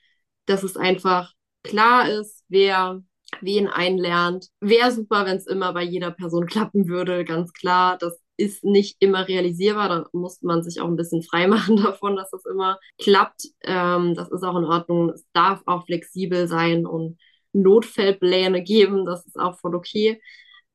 [0.47, 3.03] dass es einfach klar ist, wer
[3.41, 4.49] wen einlernt.
[4.61, 7.97] Wäre super, wenn es immer bei jeder Person klappen würde, ganz klar.
[7.99, 9.89] Das ist nicht immer realisierbar.
[9.89, 13.45] Da muss man sich auch ein bisschen frei machen davon, dass das immer klappt.
[13.63, 15.11] Ähm, das ist auch in Ordnung.
[15.11, 17.19] Es darf auch flexibel sein und
[17.53, 19.07] Notfallpläne geben.
[19.07, 20.21] Das ist auch voll okay.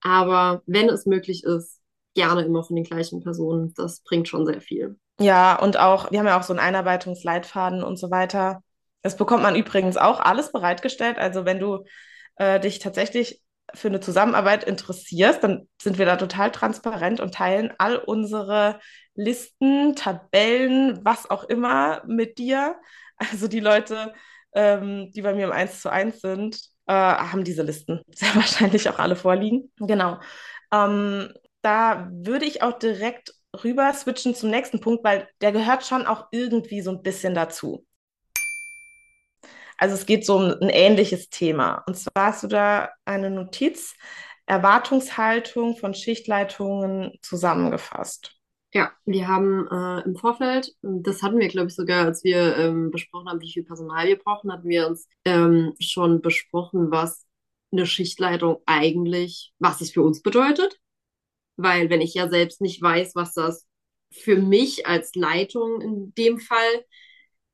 [0.02, 1.82] Aber wenn es möglich ist,
[2.16, 3.74] gerne immer von den gleichen Personen.
[3.76, 4.98] Das bringt schon sehr viel.
[5.20, 8.64] Ja, und auch, wir haben ja auch so einen Einarbeitungsleitfaden und so weiter.
[9.02, 11.18] Das bekommt man übrigens auch alles bereitgestellt.
[11.18, 11.86] Also wenn du
[12.38, 13.42] äh, dich tatsächlich
[13.74, 18.80] für eine Zusammenarbeit interessierst, dann sind wir da total transparent und teilen all unsere
[19.16, 22.76] Listen, Tabellen, was auch immer mit dir.
[23.18, 24.14] Also die Leute,
[24.56, 28.90] ähm, die bei mir im 1 zu 1 sind, äh, haben diese Listen sehr wahrscheinlich
[28.90, 29.72] auch alle vorliegen.
[29.78, 30.20] Genau.
[30.74, 36.06] Ähm, da würde ich auch direkt rüber switchen zum nächsten Punkt, weil der gehört schon
[36.08, 37.86] auch irgendwie so ein bisschen dazu.
[39.78, 41.84] Also es geht so um ein ähnliches Thema.
[41.88, 43.96] Und zwar hast du da eine Notiz,
[44.46, 48.35] Erwartungshaltung von Schichtleitungen zusammengefasst.
[48.76, 52.92] Ja, wir haben äh, im Vorfeld, das hatten wir, glaube ich, sogar, als wir ähm,
[52.92, 57.26] besprochen haben, wie viel Personal wir brauchen, hatten wir uns ähm, schon besprochen, was
[57.72, 60.78] eine Schichtleitung eigentlich, was es für uns bedeutet.
[61.56, 63.66] Weil wenn ich ja selbst nicht weiß, was das
[64.12, 66.86] für mich als Leitung in dem Fall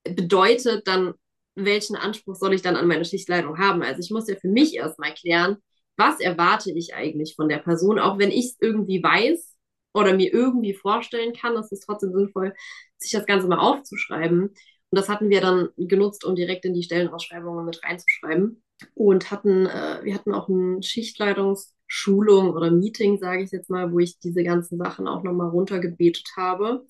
[0.03, 1.13] bedeutet, dann
[1.53, 3.83] welchen Anspruch soll ich dann an meine Schichtleitung haben?
[3.83, 5.57] Also ich muss ja für mich erstmal klären,
[5.97, 9.50] was erwarte ich eigentlich von der Person, auch wenn ich es irgendwie weiß
[9.93, 12.53] oder mir irgendwie vorstellen kann, ist es trotzdem sinnvoll,
[12.97, 14.43] sich das Ganze mal aufzuschreiben.
[14.43, 18.63] Und das hatten wir dann genutzt, um direkt in die Stellenausschreibungen mit reinzuschreiben.
[18.95, 23.99] Und hatten, äh, wir hatten auch eine Schichtleitungsschulung oder Meeting, sage ich jetzt mal, wo
[23.99, 26.85] ich diese ganzen Sachen auch nochmal runtergebetet habe.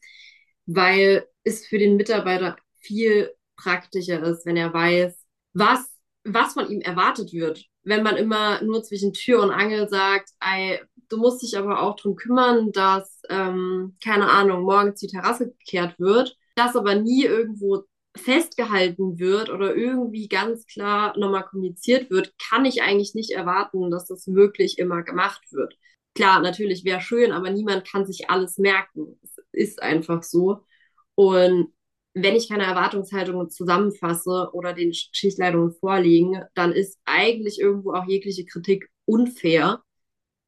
[0.65, 5.15] weil es für den Mitarbeiter viel praktischer ist, wenn er weiß,
[5.53, 5.91] was,
[6.23, 7.65] was von ihm erwartet wird.
[7.83, 10.29] Wenn man immer nur zwischen Tür und Angel sagt,
[11.11, 15.99] du musst dich aber auch darum kümmern, dass, ähm, keine Ahnung, morgens die Terrasse gekehrt
[15.99, 17.83] wird, das aber nie irgendwo
[18.17, 24.07] festgehalten wird oder irgendwie ganz klar nochmal kommuniziert wird, kann ich eigentlich nicht erwarten, dass
[24.07, 25.77] das wirklich immer gemacht wird.
[26.13, 29.19] Klar, natürlich wäre schön, aber niemand kann sich alles merken.
[29.23, 30.65] Es ist einfach so.
[31.15, 31.73] Und
[32.13, 38.45] wenn ich keine Erwartungshaltung zusammenfasse oder den Schichtleitungen vorliegen, dann ist eigentlich irgendwo auch jegliche
[38.45, 39.81] Kritik unfair,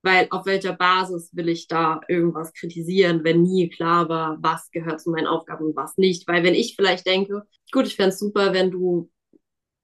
[0.03, 5.01] weil auf welcher Basis will ich da irgendwas kritisieren, wenn nie klar war, was gehört
[5.01, 6.27] zu meinen Aufgaben und was nicht.
[6.27, 9.09] Weil wenn ich vielleicht denke, gut, ich fände es super, wenn du,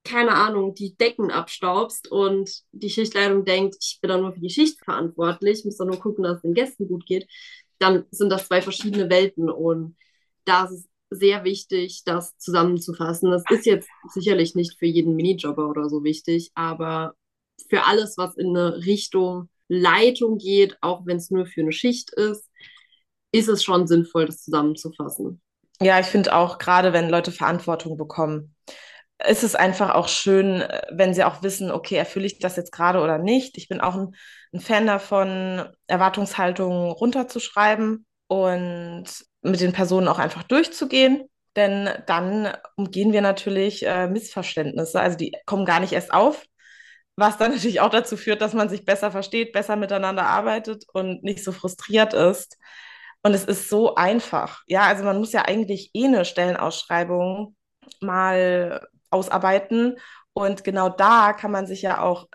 [0.03, 4.49] keine Ahnung, die Decken abstaubst und die Schichtleitung denkt, ich bin da nur für die
[4.49, 7.27] Schicht verantwortlich, muss da nur gucken, dass es den Gästen gut geht,
[7.79, 9.95] dann sind das zwei verschiedene Welten und
[10.43, 13.31] da ist es sehr wichtig, das zusammenzufassen.
[13.31, 17.15] Das ist jetzt sicherlich nicht für jeden Minijobber oder so wichtig, aber
[17.69, 22.11] für alles, was in eine Richtung Leitung geht, auch wenn es nur für eine Schicht
[22.13, 22.49] ist,
[23.31, 25.41] ist es schon sinnvoll, das zusammenzufassen.
[25.81, 28.55] Ja, ich finde auch, gerade wenn Leute Verantwortung bekommen,
[29.27, 33.01] ist es einfach auch schön, wenn sie auch wissen, okay, erfülle ich das jetzt gerade
[33.01, 33.57] oder nicht.
[33.57, 34.15] Ich bin auch ein,
[34.53, 39.05] ein Fan davon, Erwartungshaltungen runterzuschreiben und
[39.41, 41.23] mit den Personen auch einfach durchzugehen.
[41.55, 44.99] Denn dann umgehen wir natürlich äh, Missverständnisse.
[44.99, 46.45] Also die kommen gar nicht erst auf,
[47.19, 51.23] was dann natürlich auch dazu führt, dass man sich besser versteht, besser miteinander arbeitet und
[51.23, 52.57] nicht so frustriert ist.
[53.23, 54.63] Und es ist so einfach.
[54.67, 57.55] Ja, also man muss ja eigentlich eh eine Stellenausschreibung
[58.01, 59.97] mal ausarbeiten.
[60.33, 62.27] Und genau da kann man sich ja auch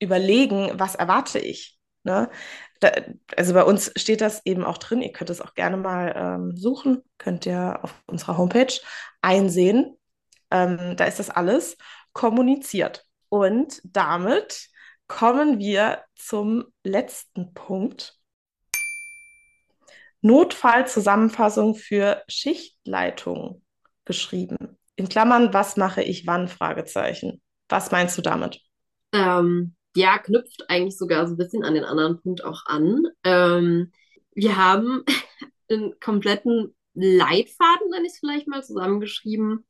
[0.00, 1.78] überlegen, was erwarte ich.
[2.04, 2.28] Ne?
[2.80, 2.90] Da,
[3.36, 5.02] also bei uns steht das eben auch drin.
[5.02, 8.72] Ihr könnt es auch gerne mal ähm, suchen, könnt ihr auf unserer Homepage
[9.20, 9.96] einsehen.
[10.50, 11.76] Ähm, da ist das alles
[12.12, 13.06] kommuniziert.
[13.32, 14.68] Und damit
[15.06, 18.18] kommen wir zum letzten Punkt.
[20.20, 23.64] Notfallzusammenfassung für Schichtleitung
[24.04, 24.76] geschrieben.
[24.96, 26.46] In Klammern, was mache ich wann?
[26.46, 27.40] Fragezeichen.
[27.70, 28.60] Was meinst du damit?
[29.14, 33.06] Ähm, ja, knüpft eigentlich sogar so ein bisschen an den anderen Punkt auch an.
[33.24, 33.92] Ähm,
[34.34, 35.04] wir haben
[35.70, 39.64] einen kompletten Leitfaden, nenne ich es vielleicht mal, zusammengeschrieben,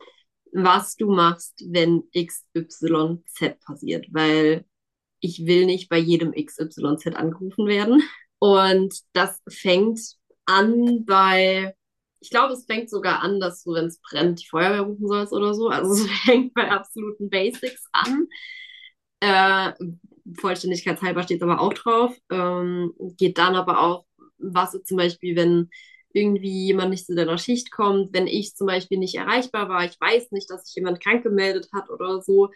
[0.53, 4.65] was du machst, wenn XYZ passiert, weil
[5.21, 8.03] ich will nicht bei jedem XYZ angerufen werden.
[8.39, 10.01] Und das fängt
[10.47, 11.75] an bei,
[12.21, 15.33] ich glaube, es fängt sogar an, dass du, wenn es brennt, die Feuerwehr rufen sollst
[15.33, 15.69] oder so.
[15.69, 18.27] Also es fängt bei absoluten Basics an.
[19.21, 19.73] Äh,
[20.39, 22.17] Vollständigkeitshalber steht aber auch drauf.
[22.31, 24.07] Ähm, geht dann aber auch,
[24.39, 25.71] was zum Beispiel, wenn
[26.15, 30.01] irgendwie jemand nicht zu deiner Schicht kommt, wenn ich zum Beispiel nicht erreichbar war, ich
[30.01, 32.51] weiß nicht, dass sich jemand krank gemeldet hat oder so,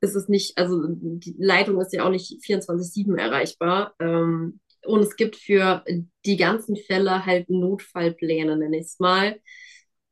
[0.00, 3.94] ist es nicht, also die Leitung ist ja auch nicht 24-7 erreichbar.
[4.00, 5.84] Ähm, und es gibt für
[6.24, 9.40] die ganzen Fälle halt Notfallpläne, nenne ich es mal.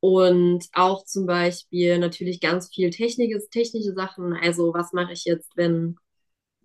[0.00, 4.34] Und auch zum Beispiel natürlich ganz viel technische, technische Sachen.
[4.34, 5.96] Also was mache ich jetzt, wenn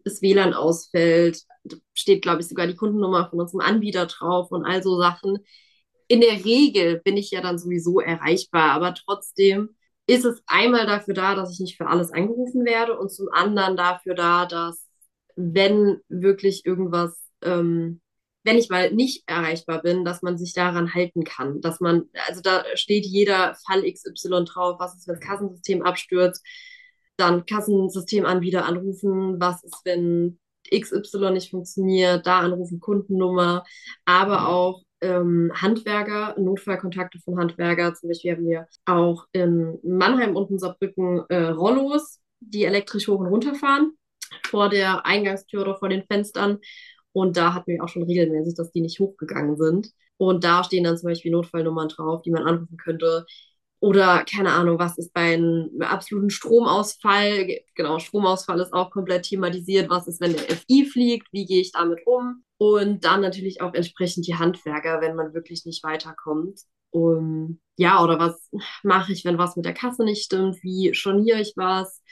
[0.04, 1.44] das WLAN ausfällt?
[1.64, 5.40] Da steht, glaube ich, sogar die Kundennummer von unserem Anbieter drauf und all so Sachen.
[6.12, 9.70] In der Regel bin ich ja dann sowieso erreichbar, aber trotzdem
[10.08, 13.78] ist es einmal dafür da, dass ich nicht für alles angerufen werde und zum anderen
[13.78, 14.86] dafür da, dass
[15.38, 18.02] wenn wirklich irgendwas ähm,
[18.44, 21.62] wenn ich mal nicht erreichbar bin, dass man sich daran halten kann.
[21.62, 26.44] Dass man, also da steht jeder Fall XY drauf, was ist, wenn das Kassensystem abstürzt,
[27.16, 30.40] dann Kassensystemanbieter anrufen, was ist, wenn
[30.74, 33.64] XY nicht funktioniert, da anrufen, Kundennummer,
[34.06, 37.94] aber auch ähm, Handwerker, Notfallkontakte von Handwerker.
[37.94, 43.20] Zum Beispiel haben wir auch in Mannheim und in Saarbrücken äh, Rollos, die elektrisch hoch
[43.20, 43.94] und runter fahren,
[44.48, 46.60] vor der Eingangstür oder vor den Fenstern.
[47.14, 49.92] Und da hatten wir auch schon regelmäßig, dass die nicht hochgegangen sind.
[50.18, 53.26] Und da stehen dann zum Beispiel Notfallnummern drauf, die man anrufen könnte.
[53.80, 57.62] Oder keine Ahnung, was ist bei einem absoluten Stromausfall?
[57.74, 59.90] Genau, Stromausfall ist auch komplett thematisiert.
[59.90, 61.28] Was ist, wenn der FI fliegt?
[61.34, 62.44] Wie gehe ich damit um?
[62.62, 66.60] Und dann natürlich auch entsprechend die Handwerker, wenn man wirklich nicht weiterkommt.
[66.92, 68.52] Um, ja, oder was
[68.84, 70.58] mache ich, wenn was mit der Kasse nicht stimmt?
[70.62, 72.04] Wie storniere ich was?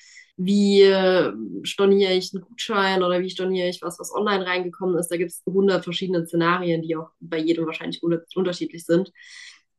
[0.42, 1.34] wie äh,
[1.64, 5.10] storniere ich einen Gutschein oder wie storniere ich was, was online reingekommen ist.
[5.10, 9.12] Da gibt es 100 verschiedene Szenarien, die auch bei jedem wahrscheinlich unterschiedlich sind.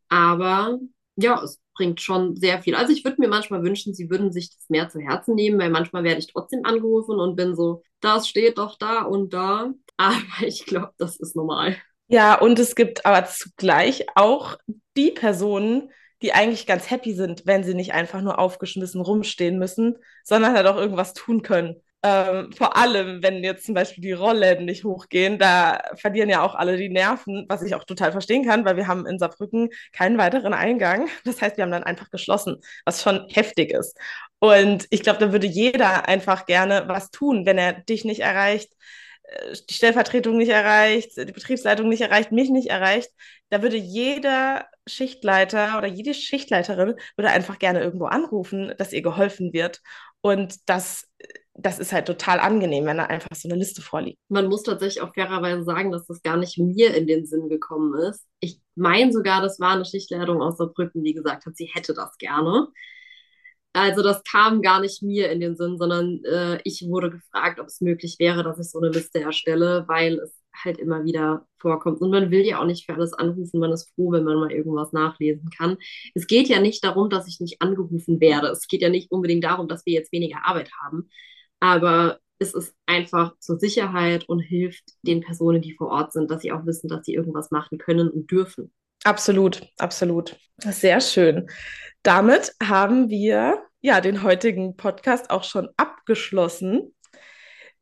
[0.09, 0.79] Aber
[1.17, 2.75] ja, es bringt schon sehr viel.
[2.75, 5.71] Also ich würde mir manchmal wünschen, sie würden sich das mehr zu Herzen nehmen, weil
[5.71, 9.73] manchmal werde ich trotzdem angerufen und bin so, das steht doch da und da.
[9.97, 11.77] Aber ich glaube, das ist normal.
[12.09, 14.59] Ja, und es gibt aber zugleich auch
[14.97, 15.91] die Personen,
[16.23, 20.67] die eigentlich ganz happy sind, wenn sie nicht einfach nur aufgeschmissen rumstehen müssen, sondern halt
[20.67, 21.77] auch irgendwas tun können.
[22.03, 26.55] Ähm, vor allem, wenn jetzt zum Beispiel die Rollläden nicht hochgehen, da verlieren ja auch
[26.55, 30.17] alle die Nerven, was ich auch total verstehen kann, weil wir haben in Saarbrücken keinen
[30.17, 31.09] weiteren Eingang.
[31.25, 33.99] Das heißt, wir haben dann einfach geschlossen, was schon heftig ist.
[34.39, 38.73] Und ich glaube, da würde jeder einfach gerne was tun, wenn er dich nicht erreicht,
[39.25, 43.11] äh, die Stellvertretung nicht erreicht, die Betriebsleitung nicht erreicht, mich nicht erreicht.
[43.51, 49.53] Da würde jeder Schichtleiter oder jede Schichtleiterin würde einfach gerne irgendwo anrufen, dass ihr geholfen
[49.53, 49.81] wird.
[50.23, 51.07] Und das
[51.63, 54.19] das ist halt total angenehm, wenn da einfach so eine Liste vorliegt.
[54.29, 57.95] Man muss tatsächlich auch fairerweise sagen, dass das gar nicht mir in den Sinn gekommen
[58.01, 58.27] ist.
[58.41, 62.17] Ich meine sogar, das war eine Schichtleitung aus Saarbrücken, die gesagt hat, sie hätte das
[62.19, 62.69] gerne.
[63.73, 67.67] Also das kam gar nicht mir in den Sinn, sondern äh, ich wurde gefragt, ob
[67.67, 70.35] es möglich wäre, dass ich so eine Liste erstelle, weil es
[70.65, 72.01] halt immer wieder vorkommt.
[72.01, 74.51] Und man will ja auch nicht für alles anrufen, man ist froh, wenn man mal
[74.51, 75.77] irgendwas nachlesen kann.
[76.15, 78.49] Es geht ja nicht darum, dass ich nicht angerufen werde.
[78.49, 81.09] Es geht ja nicht unbedingt darum, dass wir jetzt weniger Arbeit haben,
[81.61, 86.43] aber es ist einfach zur Sicherheit und hilft den Personen, die vor Ort sind, dass
[86.43, 88.73] sie auch wissen, dass sie irgendwas machen können und dürfen.
[89.05, 90.37] Absolut, absolut.
[90.59, 91.49] Sehr schön.
[92.03, 96.95] Damit haben wir ja den heutigen Podcast auch schon abgeschlossen.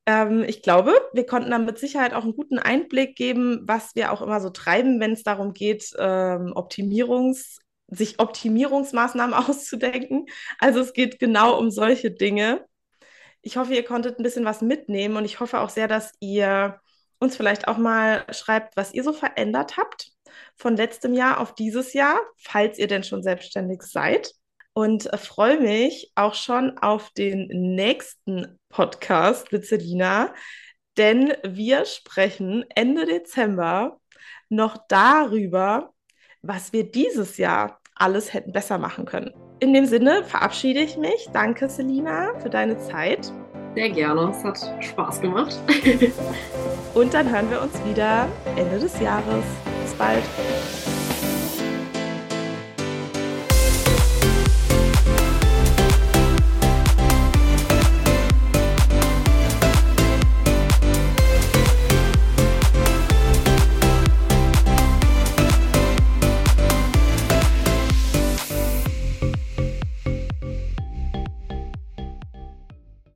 [0.06, 4.12] Ähm, ich glaube, wir konnten dann mit Sicherheit auch einen guten Einblick geben, was wir
[4.12, 7.58] auch immer so treiben, wenn es darum geht, ähm, Optimierungs
[7.90, 10.26] sich Optimierungsmaßnahmen auszudenken.
[10.58, 12.64] Also es geht genau um solche Dinge.
[13.42, 16.80] Ich hoffe, ihr konntet ein bisschen was mitnehmen und ich hoffe auch sehr, dass ihr
[17.18, 20.12] uns vielleicht auch mal schreibt, was ihr so verändert habt
[20.56, 24.32] von letztem Jahr auf dieses Jahr, falls ihr denn schon selbstständig seid.
[24.72, 30.32] Und äh, freue mich auch schon auf den nächsten Podcast mit Selina,
[30.96, 34.00] denn wir sprechen Ende Dezember
[34.48, 35.92] noch darüber,
[36.42, 39.47] was wir dieses Jahr alles hätten besser machen können.
[39.60, 41.28] In dem Sinne verabschiede ich mich.
[41.32, 43.32] Danke, Selina, für deine Zeit.
[43.74, 44.30] Sehr gerne.
[44.30, 45.56] Es hat Spaß gemacht.
[46.94, 49.44] Und dann hören wir uns wieder Ende des Jahres.
[49.82, 50.22] Bis bald.